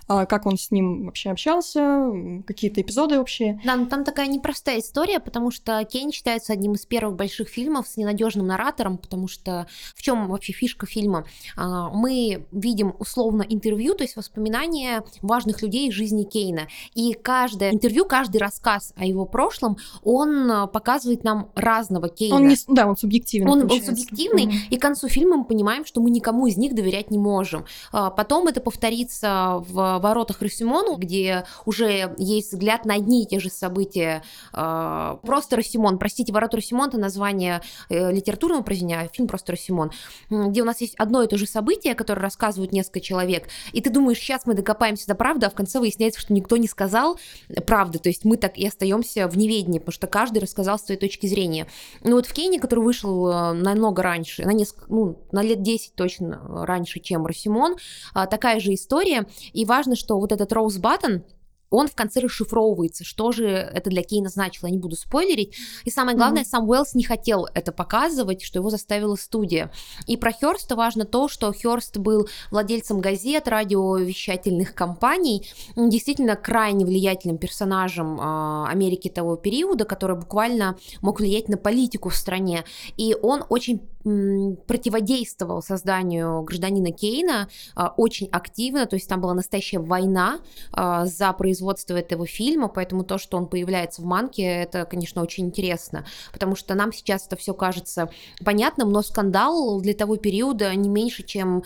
[0.08, 2.12] как он с ним вообще общался,
[2.46, 3.62] какие-то эпизоды общие.
[3.66, 7.88] Да, ну там такая непростая история, потому что Кейн считается одним из первых больших фильмов
[7.88, 11.26] с ненадежным наратором, потому что в чем вообще фишка фильма?
[11.56, 17.72] А, мы видим условно интервью, то есть воспоминания важных людей из жизни Кейна, и каждое
[17.72, 22.36] интервью, каждый рассказ о его прошлом, он а, показывает нам разного Кейна.
[22.36, 23.52] Он не, да, он субъективный.
[23.52, 24.70] Он, он субъективный, mm-hmm.
[24.70, 27.66] и к концу фильма мы понимаем, что мы никому из них доверять не можем.
[27.92, 33.50] Потом это повторится в воротах Росимону, где уже есть взгляд на одни и те же
[33.50, 34.24] события.
[34.54, 39.92] А, просто Росимон, простите, ворота Росимон это название э, литературного произведения, а фильм просто Росимон,
[40.30, 43.90] где у нас есть одно и то же событие, которое рассказывают несколько человек, и ты
[43.90, 47.20] думаешь, сейчас мы докопаемся до правды, а в конце выясняется, что никто не сказал
[47.66, 51.00] правды, то есть мы так и остаемся в неведении, потому что каждый рассказал с своей
[51.00, 51.68] точки зрения.
[52.04, 55.96] Ну вот в Кейне, который вышел э, намного раньше, на несколько, ну, на лет 10
[55.96, 57.78] точно раньше, чем Росимон,
[58.14, 61.22] а, такая же история, и важно важно, что вот этот Rose Button,
[61.70, 65.58] он в конце расшифровывается, что же это для Кейна значило, я не буду спойлерить.
[65.84, 66.46] И самое главное, mm-hmm.
[66.46, 69.70] сам Уэллс не хотел это показывать, что его заставила студия.
[70.08, 77.38] И про Хёрста важно то, что Хёрст был владельцем газет, радиовещательных компаний, действительно крайне влиятельным
[77.38, 82.64] персонажем э, Америки того периода, который буквально мог влиять на политику в стране.
[82.96, 89.80] И он очень противодействовал созданию гражданина Кейна э, очень активно, то есть там была настоящая
[89.80, 90.40] война
[90.76, 95.48] э, за производство этого фильма, поэтому то, что он появляется в Манке, это, конечно, очень
[95.48, 98.10] интересно, потому что нам сейчас это все кажется
[98.44, 101.64] понятным, но скандал для того периода не меньше, чем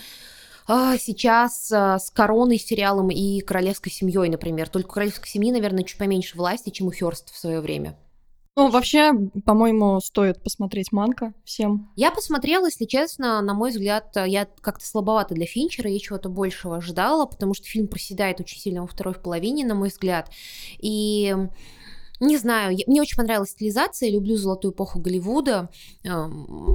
[0.67, 4.69] а, сейчас а, с короной сериалом и королевской семьей, например.
[4.69, 7.97] Только у королевской семьи, наверное, чуть поменьше власти, чем у Хёрст в свое время.
[8.57, 9.13] Ну, вообще,
[9.45, 11.89] по-моему, стоит посмотреть Манка всем.
[11.95, 16.77] Я посмотрела, если честно, на мой взгляд, я как-то слабовато для Финчера, я чего-то большего
[16.77, 20.29] ожидала, потому что фильм проседает очень сильно во второй половине, на мой взгляд.
[20.79, 21.33] И
[22.21, 25.69] не знаю, мне очень понравилась стилизация, люблю золотую эпоху Голливуда.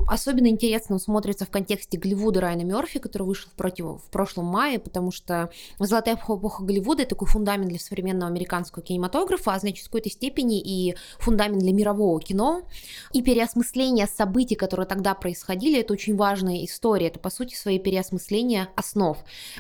[0.09, 5.13] Особенно интересно смотрится в контексте Голливуда Райана Мерфи, который вышел против, в прошлом мае, потому
[5.13, 10.11] что золотая эпоха Голливуда это такой фундамент для современного американского кинематографа, а значит в какой-то
[10.11, 12.63] степени и фундамент для мирового кино.
[13.13, 17.07] И переосмысление событий, которые тогда происходили, это очень важная история.
[17.07, 19.17] Это, по сути, свои переосмысления основ.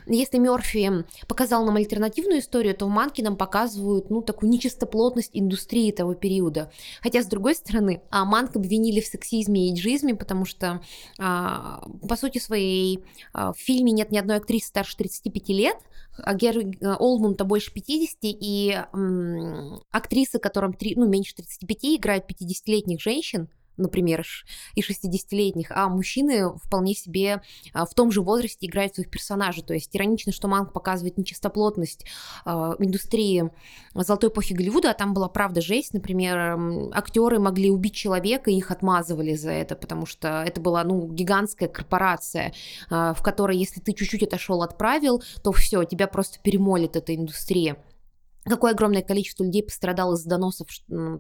[0.06, 5.75] Если Мерфи показал нам альтернативную историю, то в Манке нам показывают, ну, такую нечистоплотность индустрии
[5.76, 6.70] индустрии того периода.
[7.02, 10.80] Хотя, с другой стороны, а, Манк обвинили в сексизме и эйджизме, потому что,
[11.18, 15.76] а, по сути своей, а, в фильме нет ни одной актрисы старше 35 лет,
[16.18, 18.74] а Герри Олмун-то больше 50, и
[19.90, 24.26] актрисы, которым 3, ну, меньше 35, играют 50-летних женщин, например,
[24.74, 29.62] и 60-летних, а мужчины вполне себе а, в том же возрасте играют своих персонажей.
[29.62, 32.06] То есть иронично, что Манк показывает нечистоплотность
[32.44, 33.50] э, индустрии
[33.94, 35.94] золотой эпохи Голливуда, а там была правда жесть.
[35.94, 36.58] Например,
[36.92, 41.68] актеры могли убить человека, и их отмазывали за это, потому что это была ну, гигантская
[41.68, 42.52] корпорация,
[42.90, 47.14] э, в которой, если ты чуть-чуть отошел от правил, то все, тебя просто перемолит эта
[47.14, 47.76] индустрия
[48.48, 50.68] какое огромное количество людей пострадало из доносов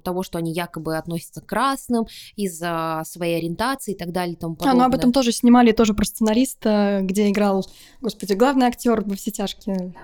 [0.02, 2.06] того, что они якобы относятся к красным
[2.36, 4.84] из-за своей ориентации и так далее и тому подобное.
[4.84, 7.66] А, ну об этом тоже снимали, тоже про сценариста, где играл,
[8.00, 9.94] господи, главный актер во все тяжкие.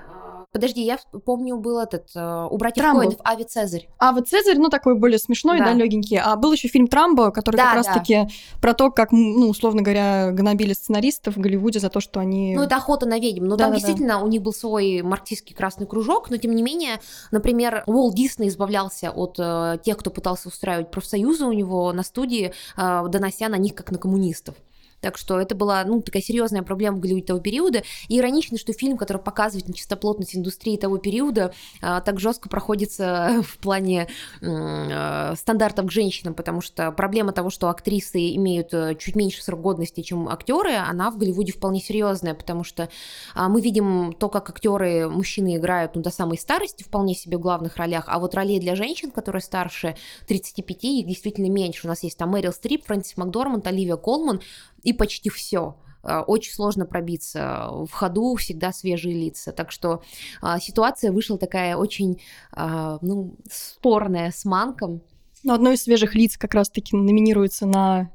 [0.52, 3.00] Подожди, я помню, был этот э, у братьев Трамбо.
[3.00, 3.88] Коэнов Ави Цезарь.
[3.96, 5.64] А вот Цезарь, ну, такой более смешной, Да.
[5.64, 6.18] да, легенький.
[6.18, 8.28] А был еще фильм Трамбо, который Да, как раз-таки
[8.60, 12.54] про то, как, ну, условно говоря, гнобили сценаристов в Голливуде за то, что они...
[12.54, 13.44] Ну, это охота на ведьм.
[13.44, 13.76] Ну, там Да-да-да.
[13.76, 17.00] действительно у них был свой марксистский красный кружок, но тем не менее,
[17.30, 22.52] например, Уолт Дисней избавлялся от э, тех, кто пытался устраивать профсоюзы у него на студии,
[22.76, 24.54] э, донося на них как на коммунистов.
[25.02, 27.82] Так что это была, ну, такая серьезная проблема в Голливуде того периода.
[28.08, 33.58] И иронично, что фильм, который показывает нечистоплотность индустрии того периода, а, так жестко проходится в
[33.58, 34.08] плане
[34.40, 39.60] э, стандартов к женщинам, потому что проблема того, что актрисы имеют э, чуть меньше срок
[39.60, 42.88] годности, чем актеры, она в Голливуде вполне серьезная, потому что
[43.34, 47.40] а, мы видим то, как актеры мужчины играют ну, до самой старости вполне себе в
[47.40, 49.96] главных ролях, а вот ролей для женщин, которые старше
[50.28, 51.86] 35, их действительно меньше.
[51.86, 54.40] У нас есть там Мэрил Стрип, Фрэнсис Макдорманд, Оливия Колман
[54.82, 55.76] и почти все.
[56.02, 57.68] Очень сложно пробиться.
[57.70, 59.52] В ходу всегда свежие лица.
[59.52, 60.02] Так что
[60.40, 62.20] а, ситуация вышла такая очень
[62.50, 65.00] а, ну, спорная с Манком.
[65.44, 68.10] Ну, одно из свежих лиц как раз-таки номинируется на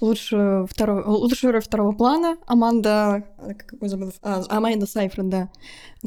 [0.00, 2.36] лучшую, вторую, лучшую роль второго плана.
[2.46, 3.24] Аманда...
[3.38, 4.12] э, Как его забыла?
[4.22, 5.48] А, Аманда Сайфред, да.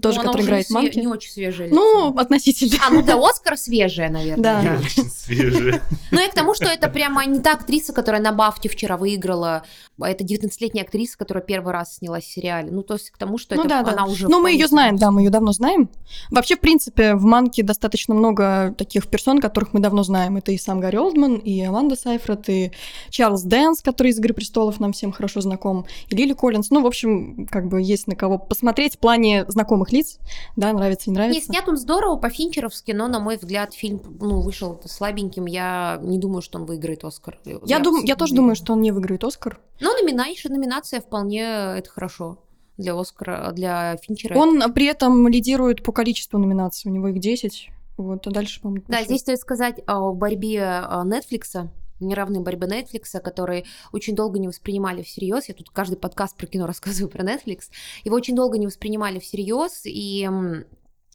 [0.02, 1.00] Тоже, Ну, которая уже играет све- Манки.
[1.00, 1.64] Не очень лицо.
[1.76, 2.78] Ну, относительно.
[2.86, 4.44] А, ну да, Оскар свежая, наверное.
[4.64, 4.78] Да.
[4.80, 5.82] Очень свежие.
[6.12, 9.64] Ну и к тому, что это прямо не та актриса, которая на Бафте вчера выиграла,
[10.00, 12.72] а это 19-летняя актриса, которая первый раз снялась в сериале.
[12.72, 13.92] Ну, то есть к тому, что Ну это да, да.
[13.92, 14.28] она уже...
[14.30, 15.90] Ну, мы ее знаем, да, мы ее давно знаем.
[16.30, 20.38] Вообще, в принципе, в Манке достаточно много таких персон, которых мы давно знаем.
[20.38, 22.72] Это и сам Гарри Олдман, и Аманда Сайфред, и
[23.10, 26.70] Чарльз Дэнс, который из «Игры престолов» нам всем хорошо знаком, и Лили Коллинз.
[26.70, 30.20] Ну, в общем, как бы есть на кого посмотреть в плане знакомых лиц.
[30.56, 31.46] Да, нравится, не Не, нравится.
[31.46, 35.46] снят он здорово, по-финчеровски, но, на мой взгляд, фильм ну, вышел слабеньким.
[35.46, 37.40] Я не думаю, что он выиграет Оскар.
[37.66, 39.60] Я, дум, я тоже думаю, что он не выиграет Оскар.
[39.80, 42.40] Ну, номинация, номинация вполне это хорошо
[42.78, 44.38] для Оскара, для Финчера.
[44.38, 47.70] Он при этом лидирует по количеству номинаций, у него их 10.
[47.98, 51.68] Вот, а дальше, по-моему, Да, здесь стоит сказать о борьбе а, Netflix,
[52.06, 55.48] неравной борьбе Netflix, который очень долго не воспринимали всерьез.
[55.48, 57.70] Я тут каждый подкаст про кино рассказываю про Netflix.
[58.04, 60.30] Его очень долго не воспринимали всерьез, и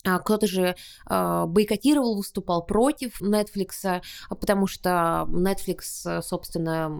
[0.05, 0.74] кто-то же
[1.07, 6.90] а, бойкотировал, выступал против Netflix, а, потому что Netflix, а, собственно,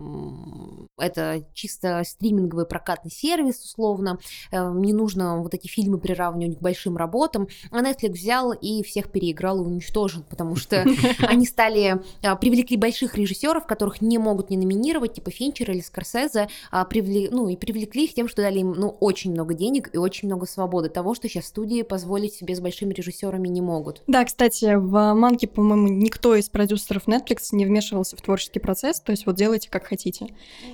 [0.98, 4.18] это чисто стриминговый прокатный сервис, условно.
[4.50, 7.48] Э, Не нужно вот эти фильмы приравнивать к большим работам.
[7.70, 10.84] А Netflix взял и всех переиграл и уничтожил, потому что
[11.26, 16.48] они стали, а, привлекли больших режиссеров, которых не могут не номинировать, типа Финчера или Скорсезе,
[16.70, 19.98] а, привли- ну и привлекли их тем, что дали им ну, очень много денег и
[19.98, 24.03] очень много свободы, того, что сейчас студии позволить себе с большими режиссерами не могут.
[24.07, 29.12] Да, кстати, в Манке, по-моему, никто из продюсеров Netflix не вмешивался в творческий процесс, то
[29.12, 30.28] есть вот делайте как хотите.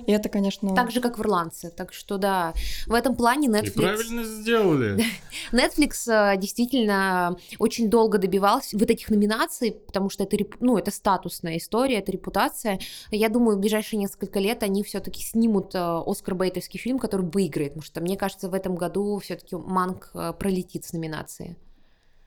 [0.05, 0.73] И это, конечно...
[0.75, 1.69] Так же, как в «Ирландце».
[1.69, 2.53] Так что, да,
[2.87, 3.71] в этом плане И Netflix...
[3.73, 5.03] правильно сделали.
[5.51, 11.57] Netflix э, действительно очень долго добивался вот этих номинаций, потому что это, ну, это статусная
[11.57, 12.79] история, это репутация.
[13.11, 17.73] Я думаю, в ближайшие несколько лет они все-таки снимут э, Оскар Бейтовский фильм, который выиграет,
[17.73, 21.57] потому что, мне кажется, в этом году все-таки Манк э, пролетит с номинации.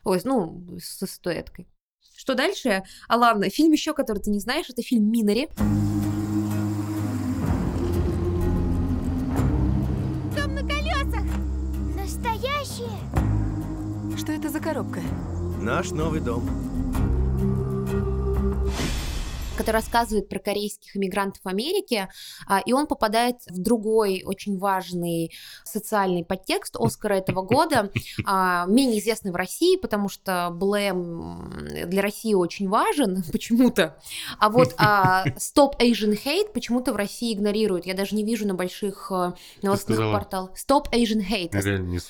[0.05, 1.68] Ой, ну, со статуэткой.
[2.16, 2.82] Что дальше?
[3.09, 5.48] А ладно, фильм еще, который ты не знаешь, это фильм «Минари».
[10.36, 11.24] Дом на колесах!
[11.96, 12.98] Настоящие!
[14.16, 15.00] Что это за коробка?
[15.61, 16.48] Наш новый дом.
[19.62, 22.08] Который рассказывает про корейских иммигрантов в Америке,
[22.48, 25.30] а, и он попадает в другой очень важный
[25.64, 27.90] социальный подтекст Оскара этого года,
[28.26, 33.96] а, менее известный в России, потому что Блэм для России очень важен почему-то,
[34.38, 37.86] а вот а, Stop Asian Hate почему-то в России игнорируют.
[37.86, 39.32] Я даже не вижу на больших э,
[39.62, 40.52] новостных порталах.
[40.54, 41.50] Stop Asian Hate.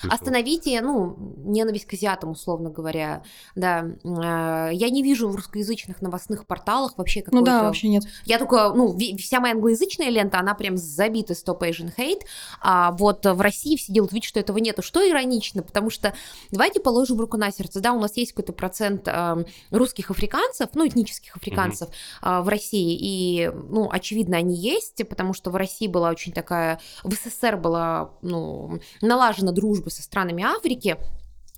[0.08, 3.22] Остановите, ну, ненависть к азиатам, условно говоря,
[3.54, 3.84] да.
[4.04, 7.60] Э, Я не вижу в русскоязычных новостных порталах вообще Ну какой-то...
[7.60, 8.04] да, вообще нет.
[8.24, 12.22] Я только, ну, вся моя англоязычная лента, она прям забита Stop Asian Hate,
[12.60, 16.14] а вот в России все делают вид, что этого нету, что иронично, потому что
[16.50, 20.86] давайте положим руку на сердце, да, у нас есть какой-то процент э, русских африканцев, ну,
[20.86, 21.88] этнических африканцев
[22.22, 26.80] э, в России, и, ну, очевидно, они есть, потому что в России была очень такая,
[27.02, 30.96] в СССР была, ну, налажена дружба со странами Африки,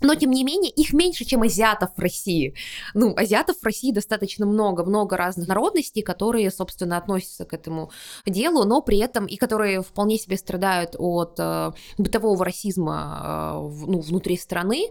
[0.05, 2.55] но, тем не менее, их меньше, чем азиатов в России.
[2.95, 7.91] Ну, азиатов в России достаточно много, много разных народностей, которые, собственно, относятся к этому
[8.27, 14.01] делу, но при этом и которые вполне себе страдают от э, бытового расизма э, ну,
[14.01, 14.89] внутри страны,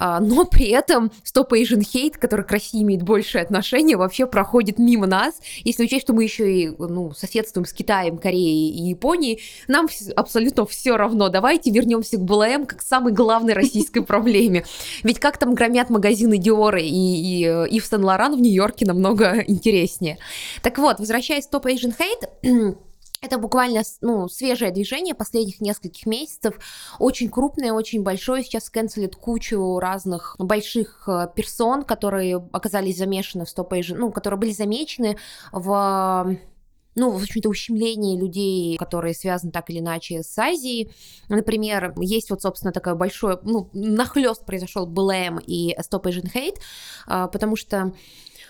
[0.00, 4.78] а, но при этом Stop Asian Hate, который к России имеет большее отношение, вообще проходит
[4.78, 5.40] мимо нас.
[5.64, 10.66] Если учесть, что мы еще и ну, соседствуем с Китаем, Кореей и Японией, нам абсолютно
[10.66, 11.28] все равно.
[11.30, 14.37] Давайте вернемся к БЛМ как самой главной российской проблеме.
[14.38, 14.64] время.
[15.02, 20.18] Ведь как там громят магазины Dior и, Ив Сен-Лоран в Нью-Йорке намного интереснее.
[20.62, 22.76] Так вот, возвращаясь к Top Asian Hate,
[23.20, 26.54] это буквально ну, свежее движение последних нескольких месяцев,
[26.98, 28.42] очень крупное, очень большое.
[28.42, 34.52] Сейчас канцелит кучу разных больших э, персон, которые оказались замешаны в стоп ну, которые были
[34.52, 35.18] замечены
[35.52, 36.38] в
[36.98, 40.90] ну, в общем-то, ущемление людей, которые связаны так или иначе с Азией.
[41.28, 46.58] Например, есть вот, собственно, такое большое, ну, нахлест произошел БЛМ и Stop Asian Hate,
[47.06, 47.92] а, потому что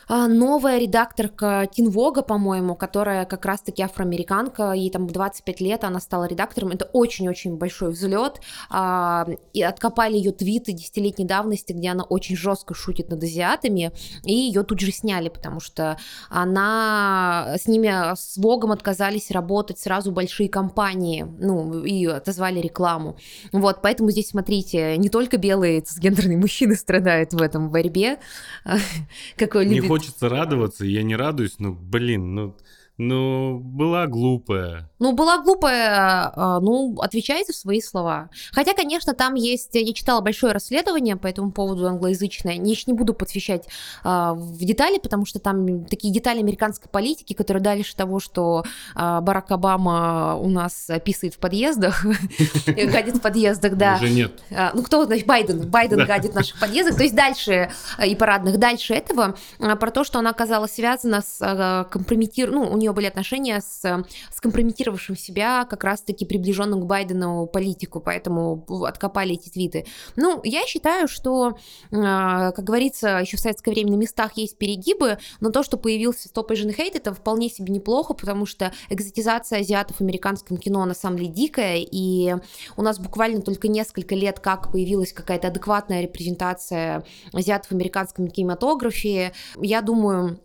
[0.08, 6.70] новая редакторка Тинвога, по-моему, которая как раз-таки афроамериканка, ей там 25 лет, она стала редактором,
[6.70, 8.40] это очень-очень большой взлет,
[8.70, 13.92] а, и откопали ее твиты десятилетней давности, где она очень жестко шутит над азиатами,
[14.24, 15.98] и ее тут же сняли, потому что
[16.30, 23.16] она с ними, с Вогом отказались работать сразу большие компании, ну, и отозвали рекламу.
[23.52, 28.18] Вот, поэтому здесь, смотрите, не только белые цисгендерные мужчины страдают в этом борьбе,
[29.36, 32.56] какой любит хочется радоваться, я не радуюсь, но, блин, ну,
[32.98, 34.90] ну, была глупая.
[34.98, 38.28] Ну, была глупая, а, ну, отвечайте за свои слова.
[38.52, 43.14] Хотя, конечно, там есть, я читала большое расследование по этому поводу англоязычное, не, не буду
[43.14, 43.68] подсвещать
[44.02, 48.64] а, в детали, потому что там такие детали американской политики, которые дальше того, что
[48.96, 52.04] а, Барак Обама у нас писает в подъездах,
[52.66, 53.94] гадит в подъездах, да.
[53.94, 54.42] Уже нет.
[54.50, 57.70] А, ну, кто, значит, Байден, Байден гадит в наших подъездах, то есть дальше
[58.04, 62.87] и парадных, дальше этого, про то, что она оказалась связана с компрометированием, ну, у нее
[62.92, 69.48] были отношения с, с компрометировавшим себя как раз-таки приближенным к Байдену политику, поэтому откопали эти
[69.48, 69.86] твиты.
[70.16, 71.58] Ну, я считаю, что,
[71.92, 76.28] а, как говорится, еще в советское время на местах есть перегибы, но то, что появился
[76.28, 80.94] Stop Asian Hate, это вполне себе неплохо, потому что экзотизация азиатов в американском кино на
[80.94, 82.34] самом деле дикая, и
[82.76, 89.32] у нас буквально только несколько лет как появилась какая-то адекватная репрезентация азиатов в американском кинематографе.
[89.60, 90.40] Я думаю,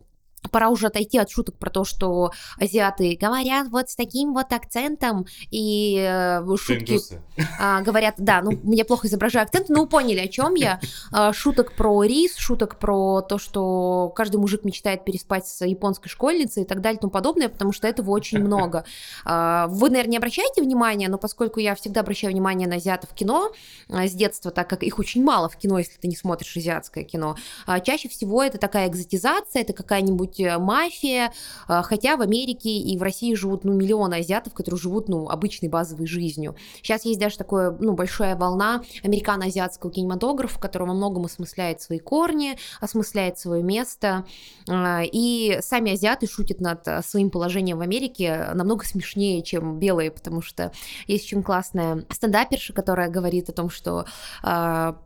[0.51, 5.25] пора уже отойти от шуток про то, что азиаты говорят вот с таким вот акцентом,
[5.51, 6.99] и э, шутки
[7.59, 10.79] а, говорят, да, ну, я плохо изображаю акцент, но вы поняли, о чем я.
[11.11, 16.63] А, шуток про рис, шуток про то, что каждый мужик мечтает переспать с японской школьницей
[16.63, 18.85] и так далее и тому подобное, потому что этого очень много.
[19.25, 23.13] А, вы, наверное, не обращаете внимания, но поскольку я всегда обращаю внимание на азиатов в
[23.13, 23.51] кино
[23.89, 27.03] а, с детства, так как их очень мало в кино, если ты не смотришь азиатское
[27.03, 27.35] кино,
[27.65, 31.34] а, чаще всего это такая экзотизация, это какая-нибудь какая-нибудь э, мафия,
[31.67, 35.69] э, хотя в Америке и в России живут, ну, миллионы азиатов, которые живут, ну, обычной
[35.69, 36.55] базовой жизнью.
[36.81, 42.57] Сейчас есть даже такое, ну, большая волна американо-азиатского кинематографа, который во многом осмысляет свои корни,
[42.81, 44.25] осмысляет свое место,
[44.67, 50.41] э, и сами азиаты шутят над своим положением в Америке намного смешнее, чем белые, потому
[50.41, 50.71] что
[51.07, 54.05] есть очень классная стендаперша, которая говорит о том, что,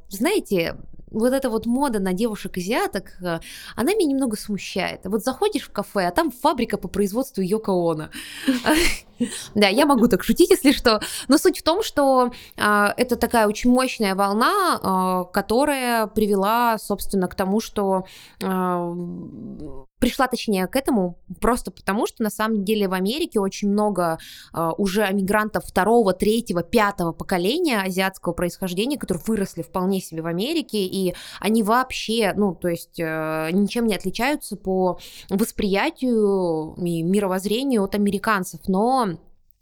[0.09, 0.77] знаете,
[1.11, 3.39] вот эта вот мода на девушек-азиаток, э,
[3.75, 5.01] она меня немного смущает.
[5.05, 8.09] Вот заходишь в кафе, а там фабрика по производству Йоко Оно.
[9.55, 11.01] Да, я могу так шутить, если что.
[11.27, 14.79] Но суть в том, что э, это такая очень мощная волна,
[15.29, 18.05] э, которая привела, собственно, к тому, что
[18.41, 18.95] э,
[19.99, 24.19] пришла, точнее, к этому просто потому, что на самом деле в Америке очень много
[24.53, 30.85] э, уже мигрантов второго, третьего, пятого поколения азиатского происхождения, которые выросли вполне себе в Америке,
[30.85, 34.99] и они вообще, ну, то есть э, ничем не отличаются по
[35.29, 39.06] восприятию и мировоззрению от американцев, но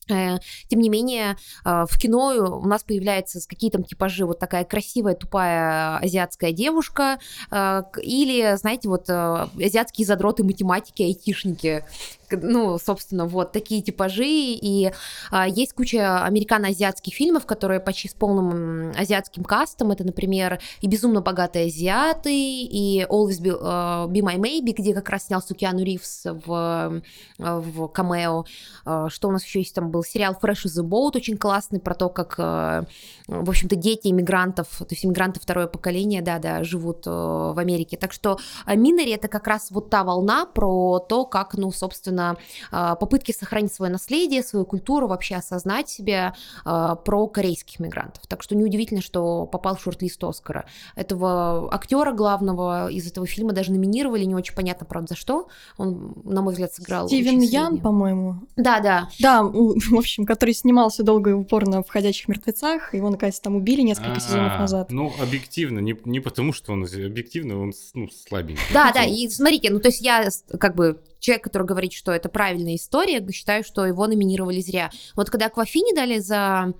[0.07, 5.97] тем не менее, э, в кино у нас появляются какие-то типажи, вот такая красивая, тупая
[5.97, 7.19] азиатская девушка,
[7.51, 11.83] э, или, знаете, вот азиатские задроты математики, айтишники,
[12.31, 14.91] ну, собственно, вот такие типажи, и
[15.31, 21.21] а, есть куча американо-азиатских фильмов, которые почти с полным азиатским кастом, это, например, и «Безумно
[21.21, 26.25] богатые азиаты», и «Always Be, uh, Be My Maybe», где как раз снялся Киану Ривз
[26.25, 27.01] в,
[27.37, 28.45] в камео,
[28.85, 30.03] uh, что у нас еще есть, там был?
[30.03, 32.85] Сериал «Fresh is the Boat», очень классный, про то, как, в
[33.27, 39.11] общем-то, дети иммигрантов, то есть иммигранты второе поколение, да-да, живут в Америке, так что «Минари»—
[39.11, 42.37] это как раз вот та волна про то, как, ну, собственно, собственно,
[42.71, 48.25] а, попытки сохранить свое наследие, свою культуру, вообще осознать себя а, про корейских мигрантов.
[48.27, 50.65] Так что неудивительно, что попал в шорт-лист Оскара.
[50.95, 55.47] Этого актера главного из этого фильма даже номинировали, не очень понятно, правда, за что.
[55.77, 58.41] Он, на мой взгляд, сыграл Стивен Ян, по-моему.
[58.55, 59.09] Да, да.
[59.19, 63.81] Да, в общем, который снимался долго и упорно в «Ходячих мертвецах», его, наконец, там убили
[63.81, 64.19] несколько А-а-а.
[64.19, 64.91] сезонов назад.
[64.91, 68.63] Ну, объективно, не, не потому, что он объективно, он ну, слабенький.
[68.73, 70.27] Да, да, и смотрите, ну, то есть я
[70.59, 74.91] как бы человек, который говорит, что это правильная история, считаю, что его номинировали зря.
[75.15, 76.73] Вот когда Аквафини дали за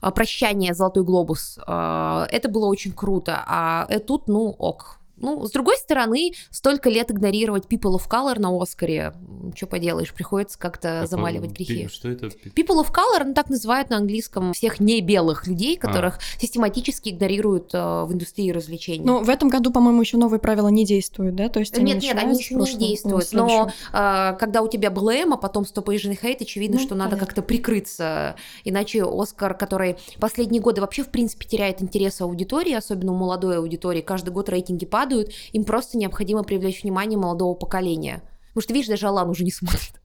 [0.00, 0.74] а, «Прощание.
[0.74, 1.58] Золотой глобус».
[1.66, 5.00] А, Это было очень круто, а э, тут, ну, ок.
[5.16, 9.14] Ну, с другой стороны, столько лет игнорировать People of Color на Оскаре,
[9.54, 11.88] что поделаешь, приходится как-то Какой- замаливать грехи.
[11.88, 12.26] Что это?
[12.26, 17.70] People of Color, ну так называют на английском всех не белых людей, которых систематически игнорируют
[17.74, 19.04] э, в индустрии развлечений.
[19.04, 21.48] Но в этом году, по-моему, еще новые правила не действуют, да?
[21.48, 23.32] То есть они Нет, нет, они еще в не ну, действуют.
[23.32, 27.10] Но а, когда у тебя блэм, а потом стоп Asian hate, очевидно, Ну, что надо
[27.12, 27.26] понятно.
[27.26, 28.36] как-то прикрыться.
[28.64, 34.00] Иначе Оскар, который последние годы вообще, в принципе, теряет интерес аудитории, особенно у молодой аудитории,
[34.00, 35.05] каждый год рейтинги падают,
[35.52, 38.22] им просто необходимо привлечь внимание молодого поколения.
[38.48, 40.00] Потому что, видишь, даже Алан уже не смотрит.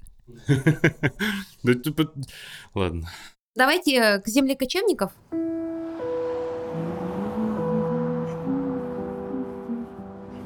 [1.83, 2.11] Типа-
[2.73, 3.07] Ладно.
[3.55, 5.11] Давайте э, к земле кочевников.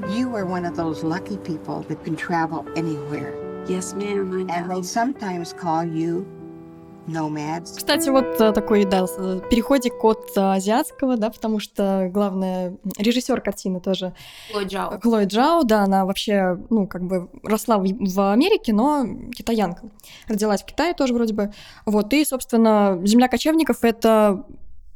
[0.08, 3.34] You are one of those lucky people that can travel anywhere.
[3.66, 6.24] Yes, ma'am, And they sometimes call you
[7.06, 7.76] nomads.
[7.76, 13.40] Кстати, вот э, такой, да, э, переходик от э, азиатского, да, потому что главная режиссер
[13.40, 14.14] картины тоже
[14.50, 15.00] Хлоя Джао.
[15.00, 19.88] Хлоя Джао, да, она вообще, ну, как бы росла в, в Америке, но китаянка.
[20.28, 21.52] Родилась в Китае тоже вроде бы.
[21.84, 24.44] Вот, и, собственно, «Земля кочевников»— это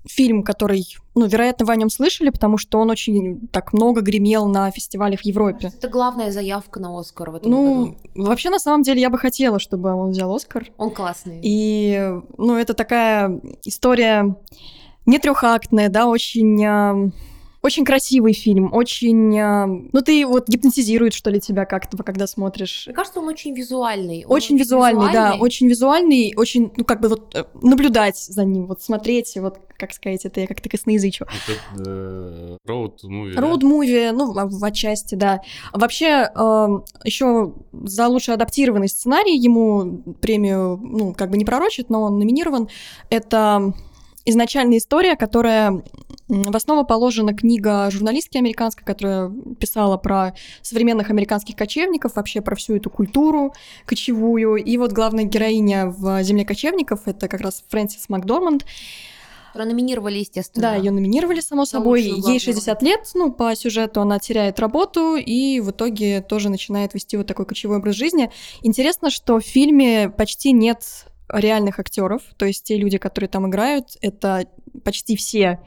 [0.08, 4.46] фильм, который, ну, вероятно, вы о нем слышали, потому что он очень так много гремел
[4.46, 5.70] на фестивалях в Европе.
[5.76, 7.96] Это главная заявка на Оскар в этом Ну, году.
[8.14, 10.66] вообще, на самом деле, я бы хотела, чтобы он взял Оскар.
[10.78, 11.40] Он классный.
[11.42, 14.34] И, ну, это такая история
[15.06, 17.10] не трехактная, да, очень, а,
[17.62, 22.84] очень красивый фильм, очень, а, ну, ты вот гипнотизирует, что ли, тебя как-то, когда смотришь.
[22.86, 24.24] Мне кажется, он очень визуальный.
[24.24, 25.40] Он Очень визуальный, да, визуальный.
[25.40, 29.92] очень визуальный, очень, ну, как бы вот э, наблюдать за ним, вот смотреть, вот, как
[29.92, 31.24] сказать, это я как-то косноязычу.
[31.24, 33.34] Это э, Road Movie.
[33.34, 33.40] да?
[33.42, 35.40] Роуд-муви, ну, в, в отчасти, да.
[35.72, 36.28] Вообще,
[37.04, 42.68] еще за лучший адаптированный сценарий ему премию, ну, как бы не пророчит, но он номинирован.
[43.10, 43.74] Это
[44.24, 45.82] изначальная история, которая
[46.30, 52.76] в основу положена книга журналистки американской, которая писала про современных американских кочевников, вообще про всю
[52.76, 53.52] эту культуру
[53.84, 54.56] кочевую.
[54.56, 58.64] И вот главная героиня в «Земле кочевников»— это как раз Фрэнсис Макдорманд,
[59.48, 60.62] Которую номинировали, естественно.
[60.62, 62.02] да, ее номинировали, само За собой.
[62.02, 67.16] Ей 60 лет, ну, по сюжету она теряет работу и в итоге тоже начинает вести
[67.16, 68.30] вот такой кочевой образ жизни.
[68.62, 70.84] Интересно, что в фильме почти нет
[71.32, 74.46] реальных актеров, то есть те люди, которые там играют, это
[74.84, 75.60] почти все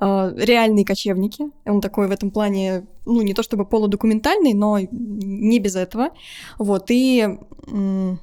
[0.00, 1.46] э, реальные кочевники.
[1.64, 6.10] Он такой в этом плане, ну, не то чтобы полудокументальный, но не без этого.
[6.58, 7.26] Вот, и
[7.68, 8.20] м,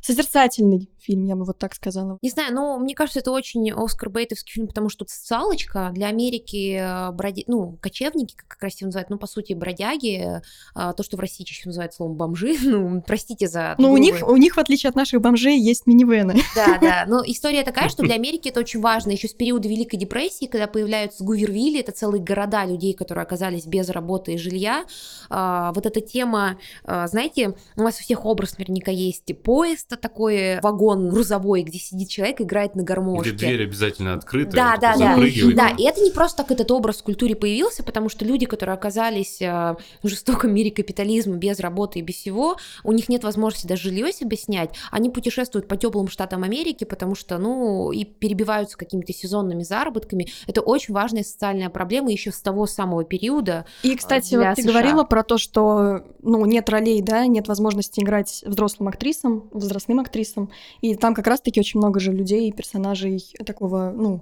[0.00, 2.18] созерцательный фильм, я бы вот так сказала.
[2.22, 6.78] Не знаю, но мне кажется, это очень Оскар Бейтовский фильм, потому что социалочка для Америки,
[6.80, 7.44] э, броди...
[7.46, 10.40] ну, кочевники, как красиво называют, ну, по сути, бродяги,
[10.74, 13.74] э, то, что в России чаще называют словом бомжи, ну, простите за...
[13.78, 16.34] Ну, у них, у них, в отличие от наших бомжей, есть минивены.
[16.56, 19.10] Да, да, но история такая, что для Америки это очень важно.
[19.10, 23.90] Еще с периода Великой депрессии, когда появляются Гувервилли, это целые города людей, которые оказались без
[23.90, 24.84] работы и жилья.
[25.28, 30.60] А, вот эта тема, а, знаете, у вас у всех образ наверняка есть поезд, такой
[30.60, 33.30] вагон грузовой, где сидит человек и играет на гармошке.
[33.30, 34.56] Где дверь обязательно открыта.
[34.56, 35.16] Да, да, да.
[35.16, 38.74] Да, и это не просто так этот образ в культуре появился, потому что люди, которые
[38.74, 43.66] оказались э, в жестоком мире капитализма, без работы и без всего, у них нет возможности
[43.66, 48.76] даже жилье себе снять, они путешествуют по теплым штатам Америки, потому что, ну, и перебиваются
[48.76, 50.28] какими-то сезонными заработками.
[50.46, 53.66] Это очень важная социальная проблема еще с того самого периода.
[53.82, 54.72] И, кстати, для вот ты США.
[54.72, 60.50] говорила про то, что ну, нет ролей, да, нет возможности играть взрослым актрисам, возрастным актрисам.
[60.90, 64.20] И там как раз-таки очень много же людей, персонажей такого, ну,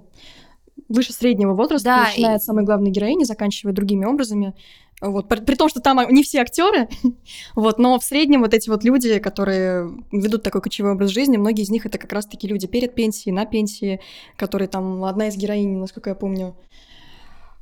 [0.89, 4.53] выше среднего возраста, Да, начиная и- от самой главной героини, заканчивая другими образами.
[5.01, 6.87] Вот, при, при том, что там не все актеры,
[7.55, 11.63] вот, но в среднем вот эти вот люди, которые ведут такой кочевой образ жизни, многие
[11.63, 13.99] из них это как раз-таки люди перед пенсией, на пенсии,
[14.37, 16.55] которые там, одна из героинь, насколько я помню,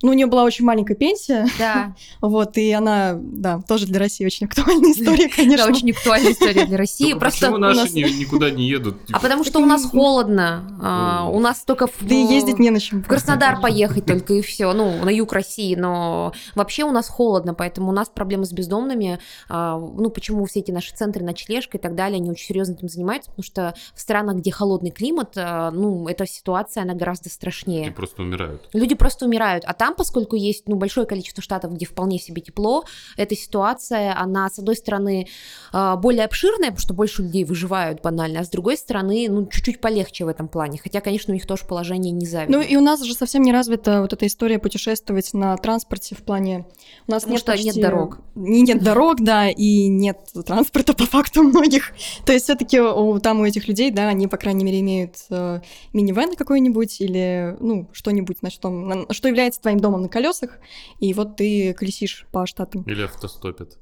[0.04, 4.26] ну, у нее была очень маленькая пенсия, Да, вот, и она, да, тоже для России
[4.26, 5.64] очень актуальная история, конечно.
[5.64, 7.12] это очень актуальная история для России.
[7.12, 8.98] Только Просто почему у наши никуда не едут?
[9.12, 11.94] А потому что у нас холодно, а, у нас только в...
[12.02, 13.04] Да и ездить не на чем.
[13.04, 17.54] В Краснодар поехать только и все, ну, на юг России, но вообще у нас холодно,
[17.54, 21.82] поэтому у нас проблемы с бездомными, а, ну, почему все эти наши центры ночлежка и
[21.82, 25.72] так далее, они очень серьезно этим занимаются, потому что в странах, где холодный климат, а,
[25.72, 27.92] ну, эта ситуация, она гораздо Люди страшнее.
[27.92, 28.70] просто умирают.
[28.74, 32.42] Люди просто умирают, а там там, поскольку есть ну, большое количество штатов, где вполне себе
[32.42, 32.84] тепло,
[33.18, 35.28] эта ситуация, она, с одной стороны,
[35.72, 39.80] а, более обширная, потому что больше людей выживают банально, а с другой стороны, ну, чуть-чуть
[39.80, 40.80] полегче в этом плане.
[40.82, 42.58] Хотя, конечно, у них тоже положение не завидно.
[42.58, 46.24] Ну и у нас же совсем не развита вот эта история путешествовать на транспорте в
[46.24, 46.66] плане...
[47.08, 48.18] У нас Потому нет что почти- нет дорог.
[48.36, 51.92] И нет дорог, да, и нет транспорта по факту многих.
[52.26, 52.80] То есть все таки
[53.22, 55.60] там у этих людей, да, они, по крайней мере, имеют э,
[55.94, 60.52] минивэн какой-нибудь или, ну, что-нибудь, на что, на- что является твоим домом на колесах,
[61.00, 62.84] и вот ты колесишь по штатам.
[62.84, 63.78] Или автостопит.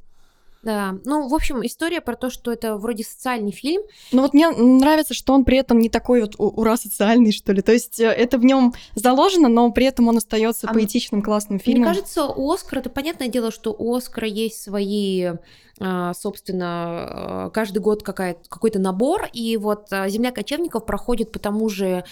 [0.64, 3.82] Да, ну, в общем, история про то, что это вроде социальный фильм,
[4.12, 7.64] Но вот мне нравится, что он при этом не такой вот ура социальный, что ли.
[7.64, 11.58] То есть э, это в нем заложено, но при этом он остается А поэтичным, классным
[11.58, 11.82] фильмом.
[11.82, 15.32] Мне кажется, у Оскара, это понятное дело, что у Оскара есть свои,
[15.80, 21.39] а, собственно, а, каждый год какая- какой-то набор, и вот а, «Земля кочевников» проходит по
[21.39, 22.04] тому же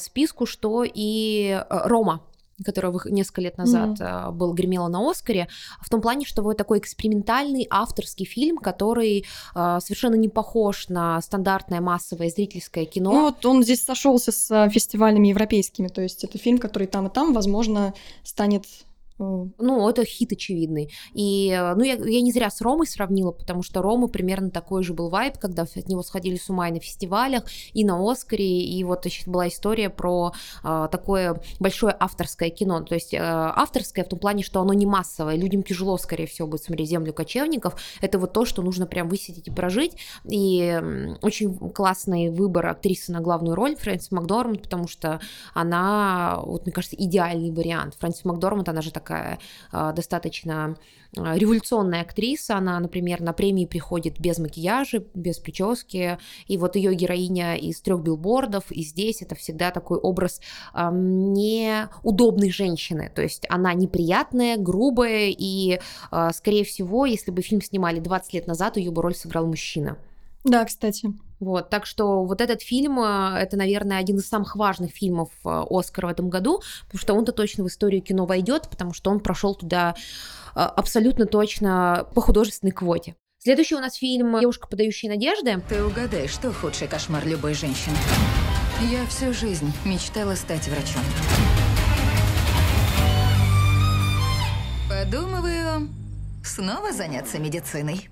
[0.00, 2.20] списку, что и а, «Рома»,
[2.64, 5.48] который вы- несколько лет назад а, был гремела на Оскаре,
[5.80, 9.24] в том плане, что вот такой экспериментальный авторский фильм, который
[9.54, 13.12] а, совершенно не похож на стандартное массовое зрительское кино.
[13.12, 17.06] Ну вот он здесь сошелся с э, фестивалями европейскими, то есть это фильм, который там
[17.06, 18.64] и там, возможно, станет...
[19.58, 20.90] Ну, это хит очевидный.
[21.14, 24.82] И, э, ну, я, я не зря с Ромой сравнила, потому что Рома примерно такой
[24.82, 28.62] же был вайб, когда от него сходили с ума и на фестивалях, и на Оскаре,
[28.64, 30.32] и вот значит, была история про
[30.64, 32.80] э, такое большое авторское кино.
[32.82, 36.48] То есть э, авторское в том плане, что оно не массовое, людям тяжело, скорее всего,
[36.48, 37.76] будет смотреть «Землю кочевников».
[38.00, 39.96] Это вот то, что нужно прям высидеть и прожить.
[40.28, 40.80] И
[41.22, 45.20] очень классный выбор актрисы на главную роль Фрэнсис Макдорманд, потому что
[45.54, 47.94] она, вот мне кажется, идеальный вариант.
[47.98, 49.11] Фрэнсис Макдорманд, она же такая
[49.70, 50.76] а, достаточно
[51.16, 52.56] а, революционная актриса.
[52.56, 56.18] Она, например, на премии приходит без макияжа, без прически.
[56.46, 60.40] И вот ее героиня из трех билбордов, и здесь это всегда такой образ
[60.72, 63.10] ам, неудобной женщины.
[63.14, 68.46] То есть она неприятная, грубая, и, а, скорее всего, если бы фильм снимали 20 лет
[68.46, 69.98] назад, ее бы роль сыграл мужчина.
[70.44, 71.12] Да, кстати.
[71.42, 75.64] Вот, так что вот этот фильм, э, это, наверное, один из самых важных фильмов э,
[75.68, 79.18] Оскара в этом году, потому что он-то точно в историю кино войдет, потому что он
[79.18, 79.96] прошел туда
[80.54, 83.16] э, абсолютно точно по художественной квоте.
[83.38, 85.60] Следующий у нас фильм «Девушка, подающая надежды».
[85.68, 87.96] Ты угадай, что худший кошмар любой женщины.
[88.88, 91.02] Я всю жизнь мечтала стать врачом.
[94.88, 95.88] Подумываю,
[96.44, 98.10] снова заняться медициной.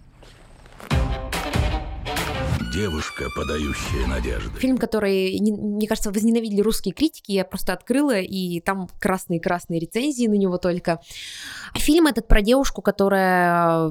[2.72, 4.58] Девушка, подающая надежды.
[4.58, 10.26] Фильм, который, не- мне кажется, возненавидели русские критики, я просто открыла, и там красные-красные рецензии
[10.26, 11.00] на него только.
[11.74, 13.90] А фильм этот про девушку, которая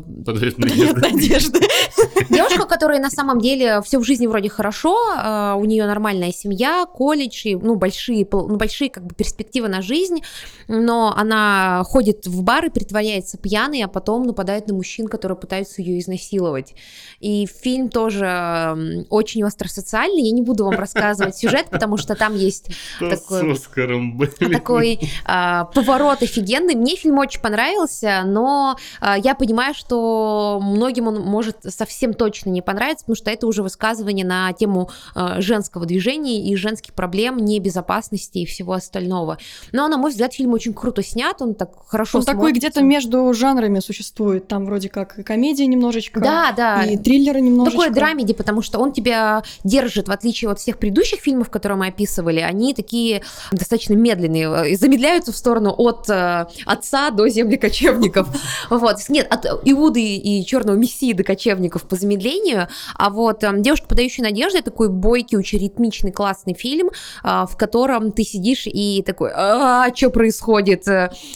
[0.62, 1.60] Подает надежды.
[2.30, 6.86] Девушка, которая на самом деле все в жизни вроде хорошо, э, у нее нормальная семья,
[6.86, 10.22] колледж, и, ну, большие, ну, большие как бы перспективы на жизнь,
[10.68, 15.82] но она ходит в бар и притворяется пьяной, а потом нападает на мужчин, которые пытаются
[15.82, 16.76] ее изнасиловать.
[17.20, 22.70] И фильм тоже очень остросоциальный, я не буду вам рассказывать сюжет, потому что там есть
[23.00, 26.76] такой такой а, поворот офигенный.
[26.76, 32.62] Мне фильм очень понравился, но а, я понимаю, что многим он может совсем точно не
[32.62, 38.40] понравиться, потому что это уже высказывание на тему а, женского движения и женских проблем, небезопасности
[38.40, 39.38] и всего остального.
[39.72, 42.60] Но, на мой взгляд, фильм очень круто снят, он так хорошо Он такой смотрится.
[42.70, 44.48] где-то между жанрами существует.
[44.48, 46.84] Там вроде как и комедия немножечко, Да, да.
[46.86, 47.80] и триллеры немножечко.
[47.80, 51.88] Такой драмеди, потому что он тебя держит, в отличие от всех предыдущих фильмов, которые мы
[51.88, 53.22] описывали, они такие
[53.52, 58.28] достаточно медленные, э, замедляются в сторону от э, отца до земли кочевников.
[58.70, 58.98] Вот.
[59.10, 62.68] Нет, от Иуды и черного мессии до кочевников по замедлению.
[62.96, 66.90] А вот э, «Девушка, подающая надежды» такой бойкий, очень ритмичный, классный фильм,
[67.24, 70.86] э, в котором ты сидишь и такой, а что происходит?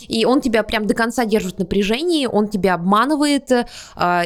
[0.07, 3.65] И он тебя прям до конца держит в он тебя обманывает, э,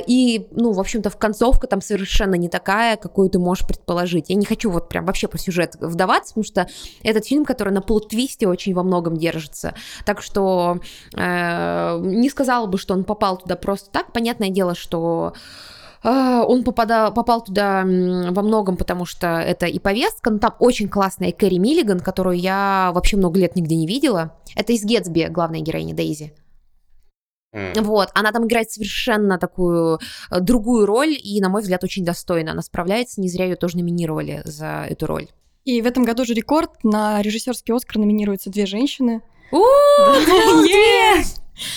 [0.08, 4.30] и, ну, в общем-то, в концовка там совершенно не такая, какую ты можешь предположить.
[4.30, 6.68] Я не хочу вот прям вообще по сюжет вдаваться, потому что
[7.04, 9.74] этот фильм, который на плот-твисте очень во многом держится.
[10.06, 10.80] Так что
[11.16, 14.12] э, не сказала бы, что он попал туда просто так.
[14.14, 15.34] Понятное дело, что
[16.04, 21.32] он попадал, попал туда во многом, потому что это и повестка, но там очень классная
[21.32, 24.38] Кэрри Миллиган, которую я вообще много лет нигде не видела.
[24.56, 26.34] Это из Гетсби, главная героиня Дейзи.
[27.76, 32.52] Вот, она там играет совершенно такую э, другую роль, и, на мой взгляд, очень достойно.
[32.52, 35.28] Она справляется, не зря ее тоже номинировали за эту роль.
[35.66, 36.84] И в этом году же рекорд.
[36.84, 39.22] На режиссерский Оскар номинируются две женщины.
[39.52, 39.64] У,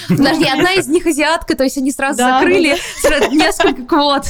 [0.09, 2.77] Подожди, одна из них азиатка, то есть они сразу закрыли
[3.33, 4.27] несколько квот.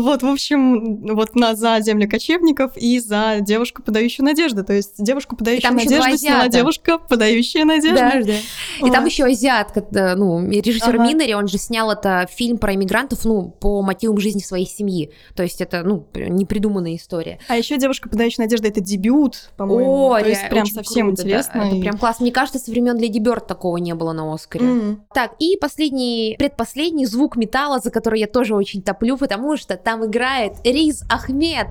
[0.00, 4.62] Вот, в общем, вот на, за землю кочевников и за девушку, подающую надежды.
[4.62, 7.98] То есть девушку, подающую надежду, сняла девушка, подающая надежду.
[7.98, 8.32] Да, да.
[8.78, 8.92] И Вот.
[8.92, 11.04] там еще азиат, как, э, ну, режиссер Ага.
[11.06, 15.10] Минери, он же снял это фильм про иммигрантов, ну, по мотивам жизни своей семьи.
[15.34, 17.38] То есть это, ну, непридуманная история.
[17.48, 20.08] А еще девушка, подающая надежды, это дебют, по-моему.
[20.10, 21.28] О, То есть прям совсем круто, да.
[21.28, 21.58] интересно.
[21.66, 22.24] Это и- прям классно.
[22.24, 24.64] Мне кажется, со времен Леди Бёрд такого не было на Оскаре.
[24.64, 25.04] Мгм.
[25.14, 30.05] Так, и последний, предпоследний звук металла, за который я тоже очень топлю, потому что там
[30.05, 31.67] играет Риз Ахмед.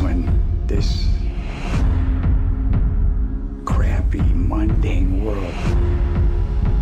[0.00, 0.28] When
[0.66, 1.08] this
[3.64, 5.54] crappy, mundane world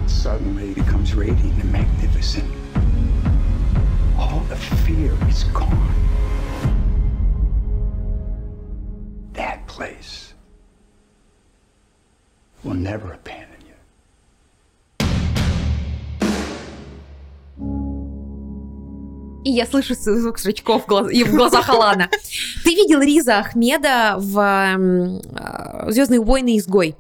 [0.07, 2.45] suddenly becomes radiant and magnificent,
[4.19, 5.95] all the fear is gone.
[9.33, 10.35] That place
[12.63, 13.34] will never abandon
[19.46, 22.10] И я слышу звук строчков в, глаз- и в глазах Алана.
[22.64, 26.96] Ты видел Риза Ахмеда в Звездные войны изгой?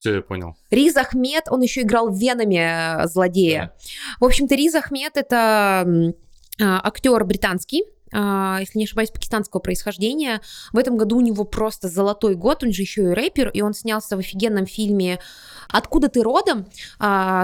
[0.00, 0.56] Все, я понял.
[0.70, 3.72] Риз Ахмед, он еще играл в Веноме э, злодея.
[4.18, 5.86] В общем-то, Риз Ахмед это
[6.60, 10.40] а, актер британский, если не ошибаюсь, пакистанского происхождения.
[10.72, 13.74] В этом году у него просто золотой год, он же еще и рэпер, и он
[13.74, 15.20] снялся в офигенном фильме
[15.68, 16.66] «Откуда ты родом?»,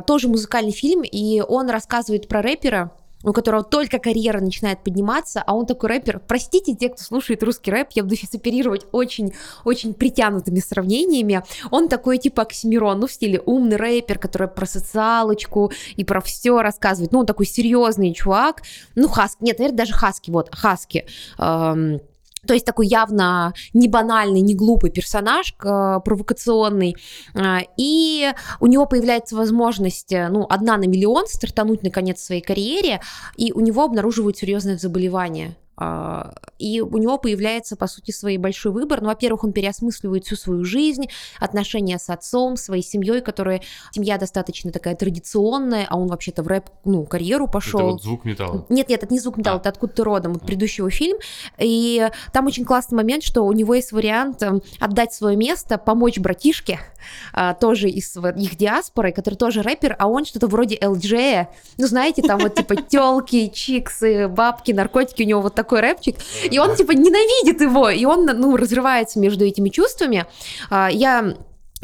[0.07, 2.93] тоже музыкальный фильм, и он рассказывает про рэпера,
[3.25, 6.21] у которого только карьера начинает подниматься, а он такой рэпер.
[6.21, 11.43] Простите те, кто слушает русский рэп, я буду сейчас оперировать очень-очень притянутыми сравнениями.
[11.71, 16.61] Он такой типа Оксимирон, ну в стиле умный рэпер, который про социалочку и про все
[16.61, 17.13] рассказывает.
[17.13, 18.63] Ну он такой серьезный чувак.
[18.95, 21.07] Ну Хаски, нет, наверное, даже Хаски, вот, Хаски.
[21.39, 22.01] Эм,
[22.47, 26.97] то есть такой явно не банальный, не глупый персонаж, э, провокационный.
[27.35, 32.43] Э, И у него появляется возможность, э, ну, одна на миллион стартануть наконец в своей
[32.43, 33.01] карьере,
[33.37, 35.57] и у него обнаруживают серьезное заболевание.
[35.77, 39.01] А, И у него появляется, по сути, свой большой выбор.
[39.01, 41.07] Ну, во-первых, он переосмысливает всю свою жизнь,
[41.41, 43.61] отношения с отцом, своей семьей, которая
[43.91, 47.81] семья достаточно такая традиционная, а он вообще-то в рэп, ну, карьеру пошел.
[47.81, 48.67] Это вот звук металла.
[48.69, 51.19] Нет, нет, это не звук металла, это откуда ты родом, от предыдущего фильма.
[51.59, 56.19] И там очень классный момент, что у него есть вариант эм, отдать свое место, помочь
[56.19, 56.79] братишке,
[57.33, 61.49] а, тоже из вот их диаспоры, который тоже рэпер, а он что-то вроде LJ,
[61.79, 66.17] ну знаете, там вот типа телки, чиксы, бабки, наркотики, у него вот такой рэпчик,
[66.51, 70.27] и он типа ненавидит его, и он, ну, разрывается между этими чувствами.
[70.71, 71.35] А, Я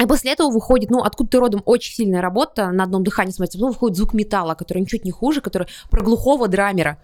[0.01, 3.59] и после этого выходит, ну, откуда ты родом, очень сильная работа, на одном дыхании смотрится,
[3.59, 6.97] потом выходит звук металла, который ничуть не хуже, который про глухого драмера.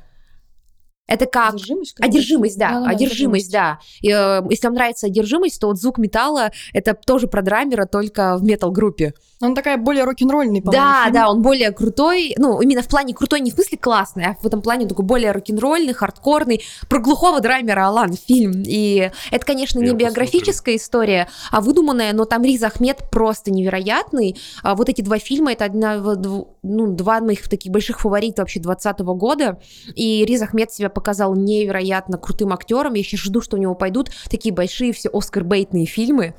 [1.08, 1.54] Это как...
[1.54, 1.96] Одержимость?
[2.00, 3.80] Одержимость, да, Да-да-да, одержимость, да.
[4.02, 8.36] И, э, если вам нравится одержимость, то вот звук металла это тоже про драмера, только
[8.36, 9.14] в метал-группе.
[9.40, 11.14] Он такая более рок-н-ролльный, по-моему, Да, фильм.
[11.14, 14.46] да, он более крутой, ну, именно в плане крутой не в смысле классный, а в
[14.46, 18.64] этом плане такой более рок-н-ролльный, хардкорный, про глухого драмера Алан фильм.
[18.66, 24.38] И это, конечно, не Я биографическая история, а выдуманная, но там Риз Ахмед просто невероятный.
[24.64, 29.00] А вот эти два фильма, это одна, ну, два моих таких больших фаворита вообще 2020
[29.18, 29.60] года,
[29.94, 32.96] и Риз Ахмед себя показал невероятно крутым актером.
[32.96, 36.34] Я сейчас жду, что у него пойдут такие большие все Оскар-бейтные фильмы,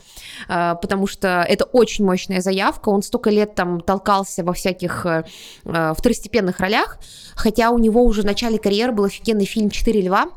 [0.48, 2.87] а, потому что это очень мощная заявка.
[2.90, 5.24] Он столько лет там толкался во всяких э,
[5.64, 6.98] э, второстепенных ролях,
[7.34, 10.28] хотя у него уже в начале карьеры был офигенный фильм «Четыре льва»,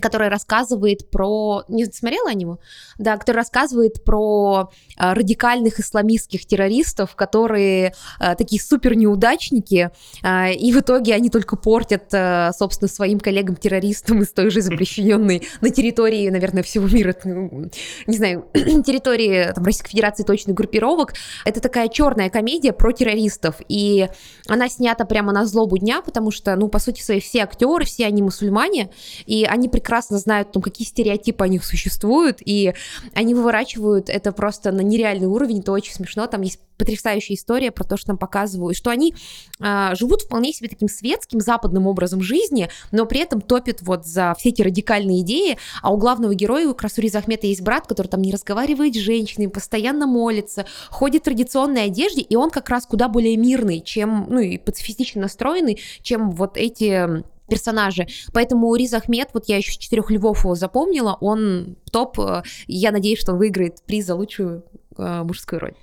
[0.00, 1.64] который рассказывает про...
[1.68, 2.58] Не смотрела о него?
[2.98, 9.90] Да, который рассказывает про э, радикальных исламистских террористов, которые э, такие супер неудачники,
[10.22, 15.46] э, и в итоге они только портят, э, собственно, своим коллегам-террористам из той же запрещенной
[15.60, 17.70] на территории, наверное, всего мира, ну,
[18.06, 21.14] не знаю, территории там, Российской Федерации точных группировок.
[21.44, 24.08] Это такая черная комедия про террористов, и
[24.48, 28.06] она снята прямо на злобу дня, потому что, ну, по сути своей, все актеры, все
[28.06, 28.90] они мусульмане,
[29.26, 32.74] и они прекрасно знают, там, какие стереотипы о них существуют, и
[33.14, 37.84] они выворачивают это просто на нереальный уровень, это очень смешно, там есть потрясающая история про
[37.84, 39.14] то, что нам показывают, что они
[39.60, 44.34] а, живут вполне себе таким светским западным образом жизни, но при этом топят вот за
[44.38, 48.22] все эти радикальные идеи, а у главного героя, у Красури Захмета есть брат, который там
[48.22, 53.08] не разговаривает с женщинами, постоянно молится, ходит в традиционной одежде, и он как раз куда
[53.08, 58.06] более мирный, чем, ну и пацифистично настроенный, чем вот эти персонажи.
[58.32, 62.18] Поэтому Риз Ахмед, вот я еще с четырех львов его запомнила, он топ.
[62.18, 64.64] э, и Я надеюсь, что он выиграет приз за лучшую
[64.96, 65.74] э, мужскую роль.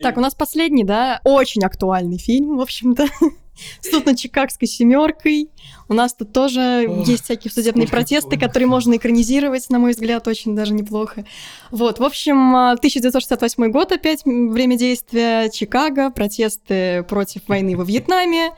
[0.00, 3.06] Так, у нас последний, да, очень актуальный фильм, в общем-то.
[3.80, 5.48] Суд над Чикагской семеркой.
[5.88, 8.40] У нас тут тоже Ох, есть всякие судебные протесты, всего.
[8.40, 11.24] которые можно экранизировать, на мой взгляд, очень даже неплохо.
[11.70, 18.50] Вот, в общем, а, 1968 год опять, время действия, Чикаго, протесты против войны во Вьетнаме.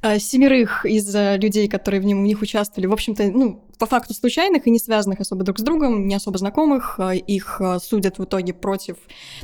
[0.00, 3.86] А, Семерых из а, людей, которые в, нем, в них участвовали, в общем-то, ну, по
[3.86, 8.18] факту случайных и не связанных особо друг с другом, не особо знакомых, а, их судят
[8.18, 8.96] в итоге против,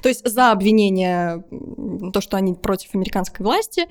[0.02, 1.44] то есть за обвинение,
[2.12, 3.86] то, что они против американской власти.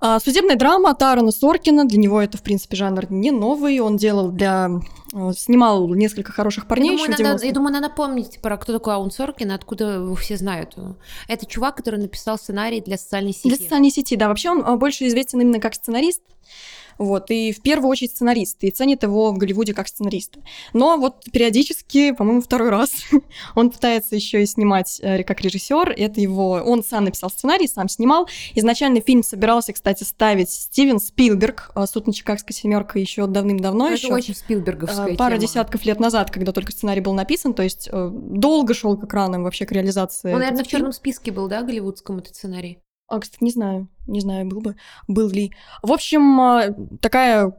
[0.00, 4.30] А, Судебная драма Тарана Соркина, для него это, в принципе, жанр не новый, он делал
[4.30, 4.70] для...
[5.12, 7.46] э, Снимал несколько хороших парней Я думаю, еще надо, 90-х.
[7.46, 10.76] я думаю, надо помнить про кто такой Аун Соркин, откуда его все знают.
[11.26, 13.48] Это чувак, который написал сценарий для социальной сети.
[13.48, 14.28] Для социальной сети, да.
[14.28, 16.22] Вообще он а, больше известен именно как сценарист.
[16.98, 20.40] Вот, и в первую очередь сценарист, и ценит его в Голливуде как сценариста.
[20.72, 22.90] Но вот периодически, по-моему, второй раз
[23.54, 25.94] он пытается еще и снимать э, как режиссер.
[25.96, 28.28] Это его, он сам написал сценарий, сам снимал.
[28.54, 33.88] Изначально фильм собирался, кстати, ставить Стивен Спилберг, а, «Суд на Чикагской семеркой» еще давным-давно.
[33.88, 35.42] Ну, еще Это очень спилберговская пара тема.
[35.42, 39.44] десятков лет назад, когда только сценарий был написан, то есть э, долго шел к экранам
[39.44, 40.32] вообще к реализации.
[40.32, 42.78] Он, наверное, в черном списке был, да, голливудском этот сценарий?
[43.08, 45.50] А, кстати, не знаю, не знаю, был бы, был ли.
[45.82, 47.54] В общем, а, такая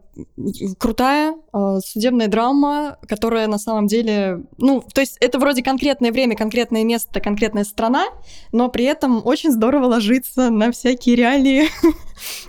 [0.77, 6.35] крутая а, судебная драма, которая на самом деле, ну, то есть это вроде конкретное время,
[6.35, 8.05] конкретное место, конкретная страна,
[8.51, 11.67] но при этом очень здорово ложится на всякие реалии.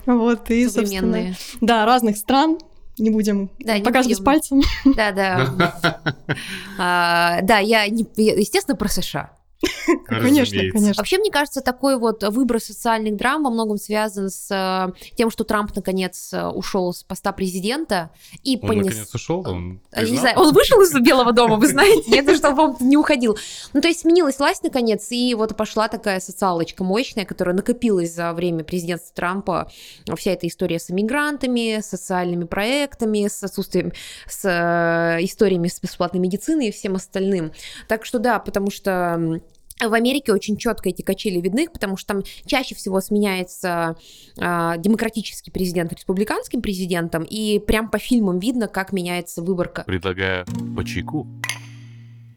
[0.05, 1.37] Вот, и, собственно, Современные.
[1.61, 2.59] да, разных стран.
[2.99, 4.25] Не будем Да, не показывать будем.
[4.27, 4.63] пальцем.
[4.85, 6.01] Да, да.
[6.79, 9.31] А, Да, не- я, естественно, про США.
[10.07, 10.95] Конечно, конечно.
[10.97, 15.45] Вообще, мне кажется, такой вот выбор социальных драм во многом связан с э, тем, что
[15.45, 18.11] Трамп наконец э, ушел с поста президента
[18.43, 18.87] и Он понес.
[18.87, 22.63] наконец ушел, он А, Не знаю, он вышел из Белого дома, вы знаете, нет, чтобы
[22.63, 23.37] он не уходил.
[23.73, 28.33] Ну, то есть сменилась власть наконец, и вот пошла такая социалочка мощная, которая накопилась за
[28.33, 29.71] время президентства Трампа.
[30.17, 33.93] Вся эта история с иммигрантами, с социальными проектами, с отсутствием,
[34.27, 37.53] с э, историями с бесплатной медициной и всем остальным.
[37.89, 39.41] Так что да, потому что
[39.89, 43.97] в Америке очень четко эти качели видны, потому что там чаще всего сменяется
[44.39, 49.85] а, демократический президент республиканским президентом, и прям по фильмам видно, как меняется выборка.
[49.85, 50.45] Предлагаю
[50.77, 51.27] по чайку.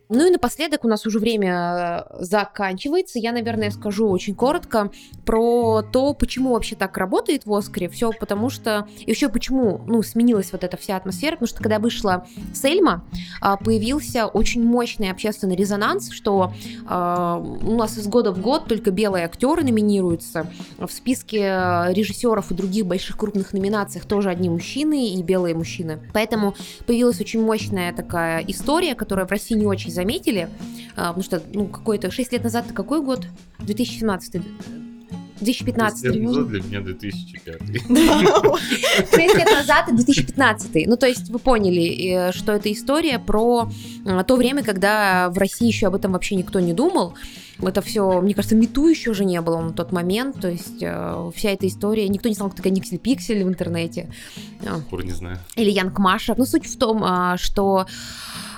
[0.09, 3.19] Ну и напоследок у нас уже время э, заканчивается.
[3.19, 4.91] Я, наверное, скажу очень коротко
[5.25, 7.89] про то, почему вообще так работает в Оскаре.
[7.89, 8.87] Все потому что...
[8.99, 11.33] И еще почему ну, сменилась вот эта вся атмосфера.
[11.33, 13.05] Потому что когда вышла Сельма,
[13.41, 16.53] а, появился очень мощный общественный резонанс, что
[16.85, 20.47] а, у нас из года в год только белые актеры номинируются.
[20.77, 25.99] В списке э, режиссеров и других больших крупных номинациях тоже одни мужчины и белые мужчины.
[26.13, 30.49] Поэтому появилась очень мощная такая история, которая в России не очень заметили,
[30.95, 33.25] а, потому что, ну, какой-то 6 лет назад, какой год?
[33.59, 34.41] 2017
[35.39, 37.61] 2015 Шесть лет назад для меня 2005.
[39.11, 40.87] 6 лет назад и 2015.
[40.87, 43.69] Ну, то есть вы поняли, э, что это история про
[44.05, 47.15] э, то время, когда в России еще об этом вообще никто не думал.
[47.61, 50.39] Это все, мне кажется, мету еще уже не было на тот момент.
[50.39, 54.09] То есть э, вся эта история, никто не знал, кто такая Никсель Пиксель в интернете.
[54.89, 55.39] Пор не знаю.
[55.55, 56.35] или Янг Маша.
[56.37, 57.85] Но суть в том, а, что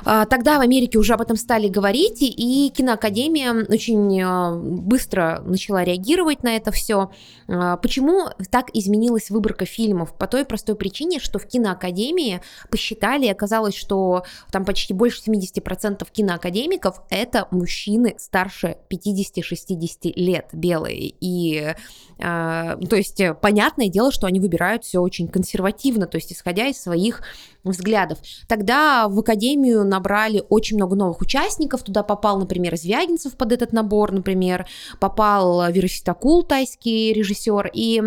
[0.06, 6.44] Тогда в Америке уже об этом стали говорить, и- киноакадемия очень а, быстро начала реагировать
[6.44, 7.10] на это все.
[7.48, 10.16] Почему так изменилась выборка фильмов?
[10.18, 17.02] По той простой причине, что в киноакадемии посчитали, оказалось, что там почти больше 70% киноакадемиков
[17.10, 21.14] это мужчины старше 50-60 лет, белые.
[21.20, 21.74] И
[22.20, 26.68] а, то есть э, понятное дело, что они выбирают все очень консервативно, то есть исходя
[26.68, 27.22] из своих
[27.64, 28.20] взглядов.
[28.48, 34.12] Тогда в академию набрали очень много новых участников, туда попал, например, Звягинцев под этот набор,
[34.12, 34.66] например,
[35.00, 38.02] попал Вероситакул, тайский режиссер, и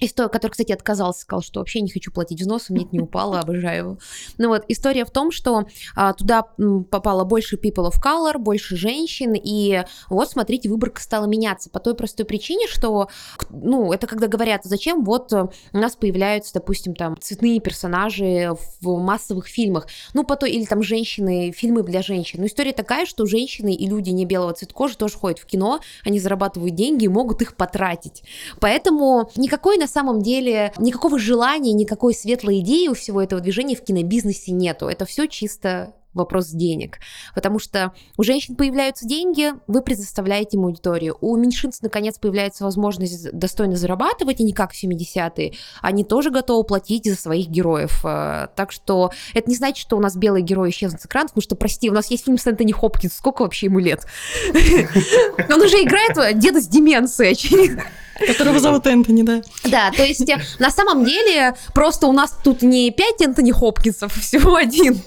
[0.00, 3.38] История, который, кстати, отказался, сказал, что вообще не хочу платить взносы, мне это не упало,
[3.40, 3.98] обожаю его.
[4.38, 6.42] Ну вот, история в том, что а, туда
[6.90, 11.94] попало больше people of color, больше женщин, и вот, смотрите, выборка стала меняться по той
[11.94, 13.08] простой причине, что,
[13.50, 18.98] ну, это когда говорят, зачем вот э, у нас появляются, допустим, там, цветные персонажи в
[18.98, 22.40] массовых фильмах, ну, по той, или там женщины, фильмы для женщин.
[22.40, 25.80] Но история такая, что женщины и люди не белого цвета кожи тоже ходят в кино,
[26.04, 28.24] они зарабатывают деньги и могут их потратить.
[28.60, 33.84] Поэтому никакой на самом деле, никакого желания, никакой светлой идеи у всего этого движения в
[33.84, 34.86] кинобизнесе нету.
[34.86, 36.98] Это все чисто вопрос денег.
[37.34, 41.16] Потому что у женщин появляются деньги, вы предоставляете им аудиторию.
[41.20, 45.54] У меньшинств, наконец, появляется возможность достойно зарабатывать, и не как в 70-е.
[45.82, 48.04] Они тоже готовы платить за своих героев.
[48.04, 51.42] Э, Так что это не значит, что у нас белые герои исчезнут с экранов, потому
[51.42, 53.14] что, прости, у нас есть фильм с Энтони Хопкинс.
[53.14, 54.06] Сколько вообще ему лет?
[54.54, 57.84] Он уже играет деда с деменцией, очевидно.
[58.26, 59.42] Которого зовут Энтони, да.
[59.64, 64.16] Да, то есть э, на самом деле просто у нас тут не пять Энтони Хопкинсов,
[64.16, 65.02] а всего один.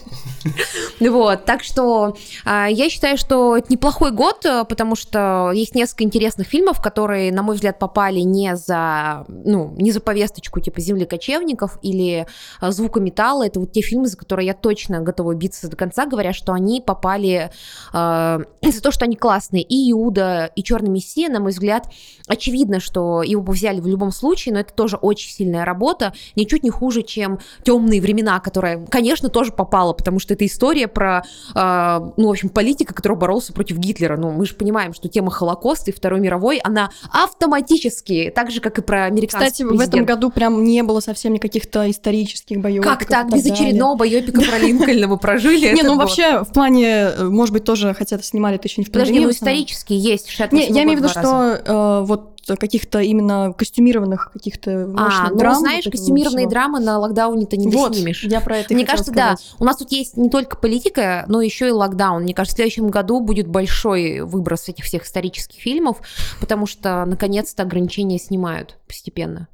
[0.99, 6.03] Вот, так что а, я считаю, что это неплохой год, э, потому что есть несколько
[6.03, 11.05] интересных фильмов, которые, на мой взгляд, попали не за, ну, не за повесточку типа «Земли
[11.05, 12.25] кочевников» или
[12.59, 13.45] а, «Звука металла».
[13.45, 16.81] Это вот те фильмы, за которые я точно готова биться до конца, говоря, что они
[16.81, 17.51] попали
[17.93, 19.63] а, за то, что они классные.
[19.63, 21.89] И «Иуда», и «Черный мессия», на мой взгляд,
[22.27, 26.63] очевидно, что его бы взяли в любом случае, но это тоже очень сильная работа, ничуть
[26.63, 31.23] не хуже, чем «Темные времена», которая, конечно, тоже попала, потому что это история про,
[31.55, 34.15] э, ну, в общем, политика, который боролся против Гитлера.
[34.17, 38.77] Ну, мы же понимаем, что тема Холокоста и Второй мировой, она автоматически, так же, как
[38.77, 39.79] и про американский Кстати, президент.
[39.79, 42.83] в этом году прям не было совсем никаких-то исторических боев.
[42.83, 43.31] Как так?
[43.31, 47.93] Без очередного боепика про Линкольна вы прожили Не, ну вообще, в плане, может быть, тоже,
[47.93, 50.27] хотя снимали это еще не в Подожди, ну исторически есть.
[50.51, 52.05] Не, я имею в виду, что э,
[52.53, 55.55] вот каких-то именно костюмированных каких-то а, ну, драм.
[55.55, 56.51] знаешь, вот костюмированные всего.
[56.51, 58.23] драмы на локдауне-то не вот, доснимешь.
[58.23, 59.39] я про это Мне кажется, сказать.
[59.51, 59.55] да.
[59.59, 62.23] У нас тут есть не только политика, но еще и локдаун.
[62.23, 65.97] Мне кажется, в следующем году будет большой выброс этих всех исторических фильмов,
[66.39, 69.47] потому что, наконец-то, ограничения снимают постепенно.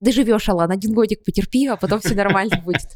[0.00, 2.86] Доживешь, Алан, один годик потерпи, а потом все нормально будет.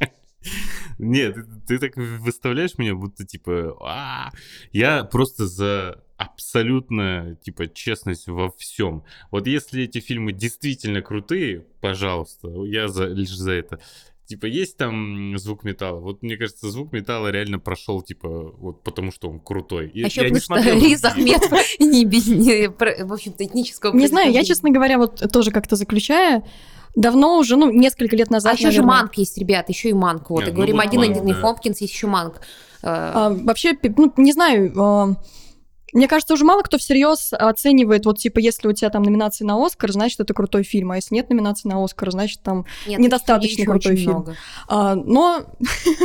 [0.98, 4.30] Нет, ты, ты так выставляешь меня, будто типа, а,
[4.72, 9.04] я просто за абсолютно, типа, честность во всем.
[9.30, 13.80] Вот если эти фильмы действительно крутые, пожалуйста, я за, лишь за это.
[14.26, 16.00] Типа, есть там звук металла.
[16.00, 19.90] Вот мне кажется, звук металла реально прошел, типа, вот потому что он крутой.
[19.94, 21.42] А еще потому что Риз Ахмед
[21.80, 26.44] не не, в общем-то, этнического Не знаю, я, честно говоря, вот тоже как-то заключая,
[26.94, 28.52] давно уже, ну, несколько лет назад.
[28.52, 30.30] А еще же Манк есть, ребят, еще и Манк.
[30.30, 31.34] Вот, Нет, и говорим, ну, один один да.
[31.34, 32.40] Хопкинс, есть еще Манк.
[32.82, 35.16] А, вообще, ну, не знаю, а,
[35.92, 39.64] мне кажется, уже мало кто всерьез оценивает, вот типа, если у тебя там номинации на
[39.64, 43.64] Оскар, значит, это крутой фильм, а если нет номинации на Оскар, значит, там нет, недостаточно
[43.64, 44.26] крутой фильм.
[44.68, 45.42] А, но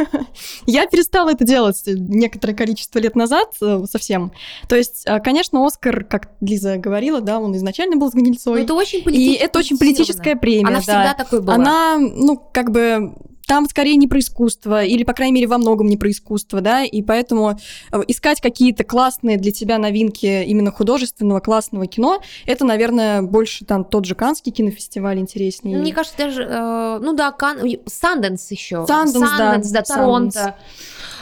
[0.66, 4.32] я перестала это делать некоторое количество лет назад э, совсем.
[4.68, 8.64] То есть, а, конечно, Оскар, как Лиза говорила, да, он изначально был с Гнильцой.
[8.64, 10.68] это очень И это очень политическая премия.
[10.68, 10.82] Она да.
[10.82, 11.56] всегда такой была.
[11.56, 13.14] Она, ну, как бы
[13.48, 16.84] там скорее не про искусство, или, по крайней мере, во многом не про искусство, да,
[16.84, 17.58] и поэтому
[17.92, 23.86] э, искать какие-то классные для тебя новинки именно художественного, классного кино, это, наверное, больше там
[23.86, 25.78] тот же Канский кинофестиваль интереснее.
[25.78, 27.60] Мне кажется, даже, э, ну да, Кан...
[27.86, 28.86] Санденс еще.
[28.86, 29.82] Санденс, да.
[29.82, 30.56] да, Торонто.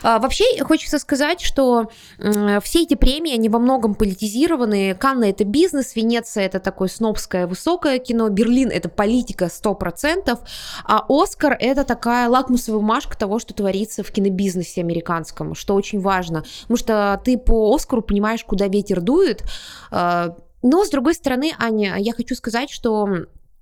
[0.02, 4.94] А, вообще, хочется сказать, что э, все эти премии, они во многом политизированы.
[4.94, 10.38] Канна— это бизнес, Венеция— это такое снобское высокое кино, Берлин— это политика 100%,
[10.84, 16.44] а Оскар— это такая лакмусовая бумажка того, что творится в кинобизнесе американском, что очень важно.
[16.62, 19.44] Потому что ты по Оскару понимаешь, куда ветер дует.
[19.92, 23.08] А, но, с другой стороны, Аня, я хочу сказать, что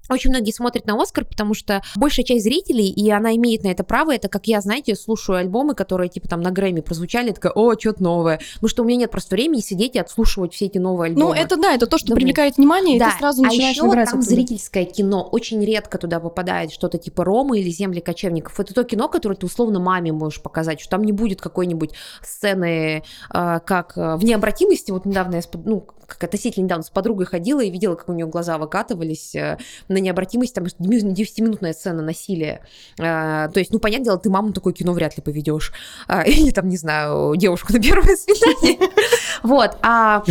[0.09, 3.83] очень многие смотрят на Оскар, потому что большая часть зрителей, и она имеет на это
[3.83, 7.77] право, это как я, знаете, слушаю альбомы, которые типа там на Грэмми прозвучали, такая, о,
[7.79, 8.39] что-то новое.
[8.55, 11.27] Потому что у меня нет просто времени сидеть и отслушивать все эти новые альбомы.
[11.27, 12.17] Ну, это да, это то, что Думаю.
[12.17, 13.07] привлекает внимание, да.
[13.07, 14.21] и ты сразу начинаешь а еще там оттуда.
[14.21, 15.27] зрительское кино.
[15.31, 18.59] Очень редко туда попадает что-то типа Ромы или Земли кочевников.
[18.59, 21.91] Это то кино, которое ты условно маме можешь показать, что там не будет какой-нибудь
[22.21, 24.91] сцены, э, как э, в необратимости.
[24.91, 28.27] Вот недавно я, ну, как относительно недавно с подругой ходила и видела, как у нее
[28.27, 29.57] глаза выкатывались э,
[29.93, 32.61] на необратимость, там 10-минутная сцена насилия.
[32.99, 35.73] Э, то есть, ну, понятное дело, ты маму такое кино вряд ли поведешь.
[36.07, 38.89] Э, или там, не знаю, девушку на первое свидание.
[39.43, 39.77] Вот.
[39.81, 40.23] А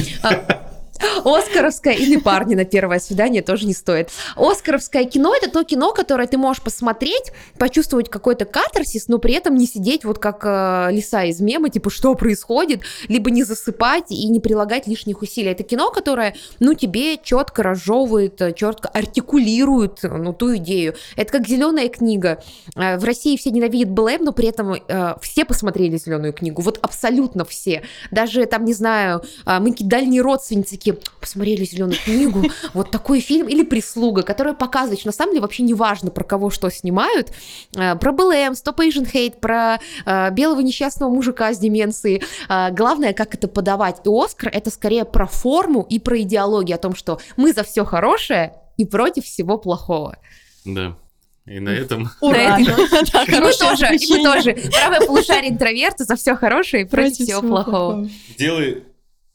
[1.24, 4.10] Оскаровское или парни на первое свидание тоже не стоит.
[4.36, 9.54] Оскаровское кино это то кино, которое ты можешь посмотреть, почувствовать какой-то катарсис, но при этом
[9.54, 14.28] не сидеть вот как э, лиса из мема, типа что происходит, либо не засыпать и
[14.28, 15.50] не прилагать лишних усилий.
[15.50, 20.94] Это кино, которое, ну, тебе четко разжевывает, четко артикулирует, ну, ту идею.
[21.16, 22.42] Это как зеленая книга.
[22.76, 26.78] Э, в России все ненавидят БЛМ, но при этом э, все посмотрели зеленую книгу, вот
[26.82, 27.82] абсолютно все.
[28.10, 33.48] Даже там, не знаю, э, мы дальние родственницы такие, посмотрели зеленую книгу, вот такой фильм,
[33.48, 37.32] или прислуга, которая показывает, что на самом деле вообще не важно, про кого что снимают,
[37.76, 42.22] э, про БЛМ, Stop Asian Hate, про э, белого несчастного мужика с деменцией.
[42.48, 44.00] Э, главное, как это подавать.
[44.04, 47.84] И Оскар это скорее про форму и про идеологию, о том, что мы за все
[47.84, 50.18] хорошее и против всего плохого.
[50.64, 50.96] Да.
[51.44, 52.08] И на этом...
[52.20, 52.58] Ура!
[52.58, 54.56] И мы тоже, и мы тоже.
[54.70, 58.08] Правое полушарие интроверта за все хорошее и против всего плохого.
[58.38, 58.84] Делай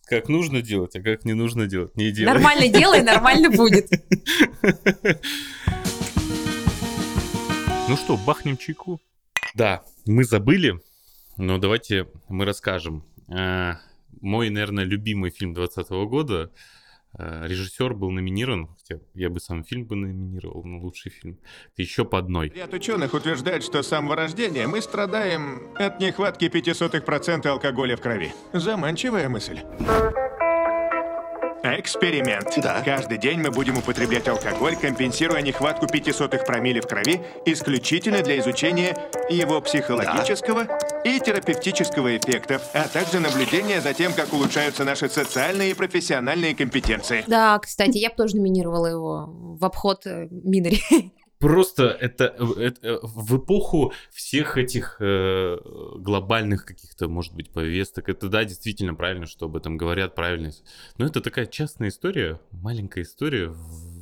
[0.09, 2.33] как нужно делать, а как не нужно делать, не делай.
[2.33, 3.89] Нормально делай, нормально будет.
[7.89, 8.99] Ну что, бахнем чайку?
[9.53, 10.81] Да, мы забыли,
[11.37, 13.05] но давайте мы расскажем.
[13.27, 16.49] Мой, наверное, любимый фильм 2020 года э,
[17.17, 21.39] режиссер был номинирован, хотя я бы сам фильм бы номинировал на лучший фильм,
[21.75, 22.49] еще по одной.
[22.49, 28.33] Ряд ученых утверждает, что с самого рождения мы страдаем от нехватки 0,05% алкоголя в крови.
[28.53, 29.59] Заманчивая мысль.
[31.63, 32.53] Эксперимент.
[32.57, 32.81] Да.
[32.83, 38.95] Каждый день мы будем употреблять алкоголь, компенсируя нехватку 0,05 промилле в крови исключительно для изучения
[39.29, 40.67] его психологического
[41.03, 47.23] и терапевтического эффектов, а также наблюдения за тем, как улучшаются наши социальные и профессиональные компетенции.
[47.27, 50.81] Да, кстати, я бы тоже номинировала его в обход э, Минари.
[51.39, 52.25] Просто это,
[52.57, 55.57] это в эпоху всех этих э,
[55.97, 60.51] глобальных каких-то, может быть, повесток, это да, действительно правильно, что об этом говорят, правильно.
[60.97, 63.53] Но это такая частная история, маленькая история.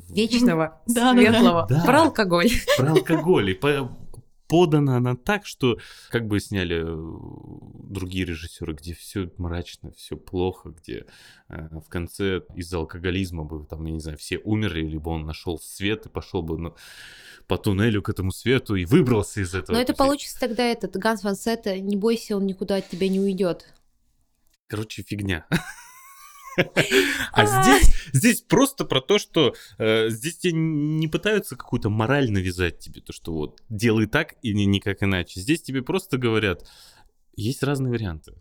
[0.10, 1.66] Вечного, Да, да, светлого.
[1.70, 1.84] да.
[1.86, 2.50] Про алкоголь.
[2.78, 3.50] Про алкоголь.
[3.50, 3.92] И по-
[4.48, 5.78] подана она так, что
[6.10, 11.06] как бы сняли э, другие режиссеры, где все мрачно, все плохо, где
[11.50, 15.60] э, в конце из-за алкоголизма бы там, я не знаю, все умерли, либо он нашел
[15.60, 16.76] свет и пошел бы ну,
[17.48, 19.76] по туннелю к этому свету и выбрался из этого.
[19.76, 23.20] Но это получится тогда этот Ганс Ван Сетта, не бойся, он никуда от тебя не
[23.20, 23.74] уйдет.
[24.68, 25.46] Короче, фигня.
[27.32, 32.80] А здесь, здесь просто про то, что э, здесь тебе не пытаются какую-то мораль навязать
[32.80, 35.40] тебе, то, что вот делай так и ни- никак иначе.
[35.40, 36.66] Здесь тебе просто говорят,
[37.36, 38.34] есть разные варианты.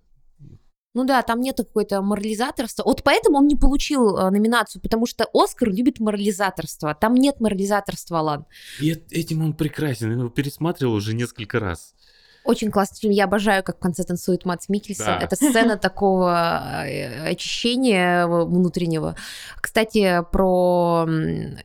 [0.96, 2.84] Ну да, там нет какой-то морализаторства.
[2.84, 6.94] Вот поэтому он не получил э, номинацию, потому что Оскар любит морализаторство.
[6.94, 8.46] Там нет морализаторства, Алан.
[8.80, 11.94] И эт- этим он прекрасен, я его пересматривал уже несколько раз.
[12.44, 13.12] Очень классный фильм.
[13.12, 15.06] Я обожаю, как в конце танцует Матс Микельсон.
[15.06, 15.18] Да.
[15.18, 19.16] Это сцена такого э, очищения внутреннего.
[19.60, 21.06] Кстати, про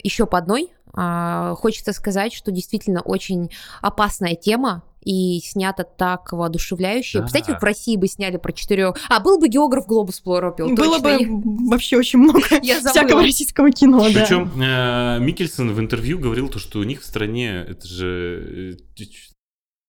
[0.04, 0.72] еще по одной.
[0.94, 3.50] а, Хочется сказать, что действительно очень
[3.82, 7.20] опасная тема и снято так воодушевляюще.
[7.20, 7.24] Да.
[7.24, 8.96] Представляете, как в России бы сняли про четырех...
[9.10, 10.76] А, был бы географ Глобус пропил.
[10.76, 11.18] Было бы
[11.70, 14.22] вообще очень много Я всякого российского кино, да.
[14.22, 19.04] Причем э, Микельсон в интервью говорил то, что у них в стране это же э,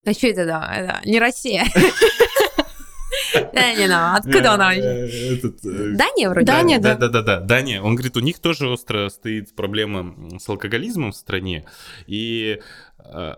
[0.07, 1.65] А что это, да, это не Россия.
[3.53, 4.75] Да, не, ну, откуда она?
[4.75, 5.39] Э, э,
[5.95, 6.47] Дания вроде?
[6.47, 7.09] Да, Дания, да, да.
[7.09, 7.83] да, да, да, Дания.
[7.83, 11.65] Он говорит, у них тоже остро стоит проблема с алкоголизмом в стране,
[12.07, 12.61] и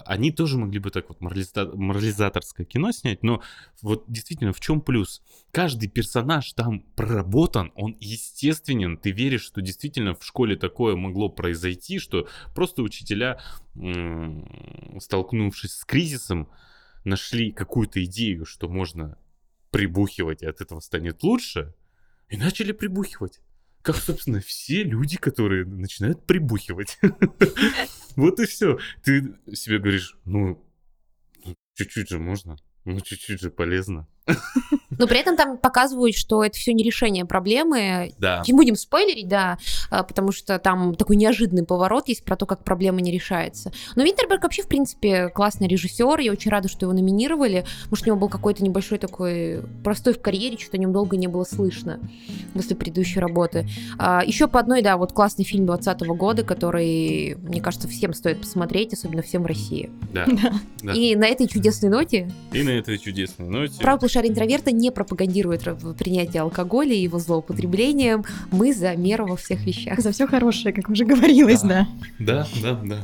[0.04, 3.42] они тоже могли бы так вот морализа- морализаторское кино снять, но
[3.80, 5.22] вот действительно в чем плюс?
[5.50, 11.98] Каждый персонаж там проработан, он естественен, ты веришь, что действительно в школе такое могло произойти,
[11.98, 13.40] что просто учителя,
[14.98, 16.48] столкнувшись с кризисом,
[17.04, 19.18] нашли какую-то идею, что можно
[19.70, 21.74] прибухивать, и от этого станет лучше,
[22.28, 23.40] и начали прибухивать.
[23.82, 26.98] Как, собственно, все люди, которые начинают прибухивать.
[28.14, 28.78] Вот и все.
[29.02, 30.62] Ты себе говоришь, ну,
[31.72, 34.06] чуть-чуть же можно, ну, чуть-чуть же полезно.
[34.98, 38.12] Но при этом там показывают, что это все не решение проблемы.
[38.18, 38.42] Да.
[38.46, 39.58] Не будем спойлерить, да,
[39.90, 43.72] а, потому что там такой неожиданный поворот есть про то, как проблема не решается.
[43.96, 46.20] Но Винтерберг вообще, в принципе, классный режиссер.
[46.20, 47.64] Я очень рада, что его номинировали.
[47.90, 51.26] Может, у него был какой-то небольшой такой простой в карьере, что-то о нем долго не
[51.26, 51.98] было слышно
[52.54, 53.66] после предыдущей работы.
[53.98, 58.40] А, Еще по одной, да, вот классный фильм 2020 года, который, мне кажется, всем стоит
[58.40, 59.90] посмотреть, особенно всем в России.
[60.12, 60.26] Да.
[60.82, 60.92] да.
[60.92, 63.74] И на этой чудесной ноте И на этой чудесной ноте...
[63.80, 65.62] Правый полушарие интроверта не пропагандирует
[65.98, 68.24] принятие алкоголя и его злоупотреблением.
[68.50, 70.00] Мы за меру во всех вещах.
[70.00, 71.88] За все хорошее, как уже говорилось, да.
[72.18, 72.98] Да, да, да.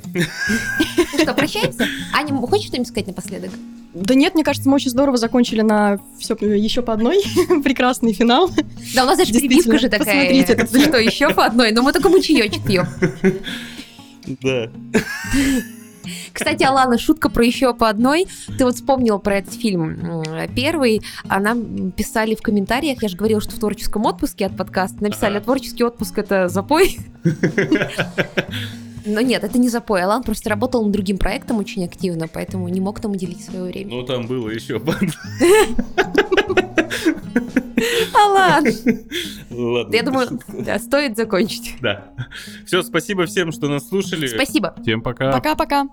[1.18, 1.86] Что, прощаемся?
[2.12, 3.50] Аня, хочешь что-нибудь сказать напоследок?
[3.94, 7.22] Да нет, мне кажется, мы очень здорово закончили на все еще по одной.
[7.64, 8.50] Прекрасный финал.
[8.94, 10.28] Да, у нас даже перебивка же такая.
[10.28, 10.88] Посмотрите фильм.
[10.88, 11.72] Что, еще по одной?
[11.72, 12.86] Но мы только мучаечек пьем.
[14.42, 14.70] Да.
[16.32, 18.26] Кстати, Алана, шутка про еще по одной.
[18.56, 20.22] Ты вот вспомнила про этот фильм
[20.54, 25.02] первый, а нам писали в комментариях, я же говорила, что в творческом отпуске от подкаста,
[25.02, 26.98] написали, а творческий отпуск это запой.
[29.06, 30.02] Но нет, это не запой.
[30.02, 33.94] Алан просто работал над другим проектом очень активно, поэтому не мог там уделить свое время.
[33.94, 34.80] Ну, там было еще...
[38.14, 38.64] Алан!
[39.50, 39.94] Ладно.
[39.94, 41.76] Я думаю, да, стоит закончить.
[41.80, 42.12] Да.
[42.66, 44.26] Все, спасибо всем, что нас слушали.
[44.26, 44.74] Спасибо.
[44.82, 45.32] Всем пока.
[45.32, 45.88] Пока-пока.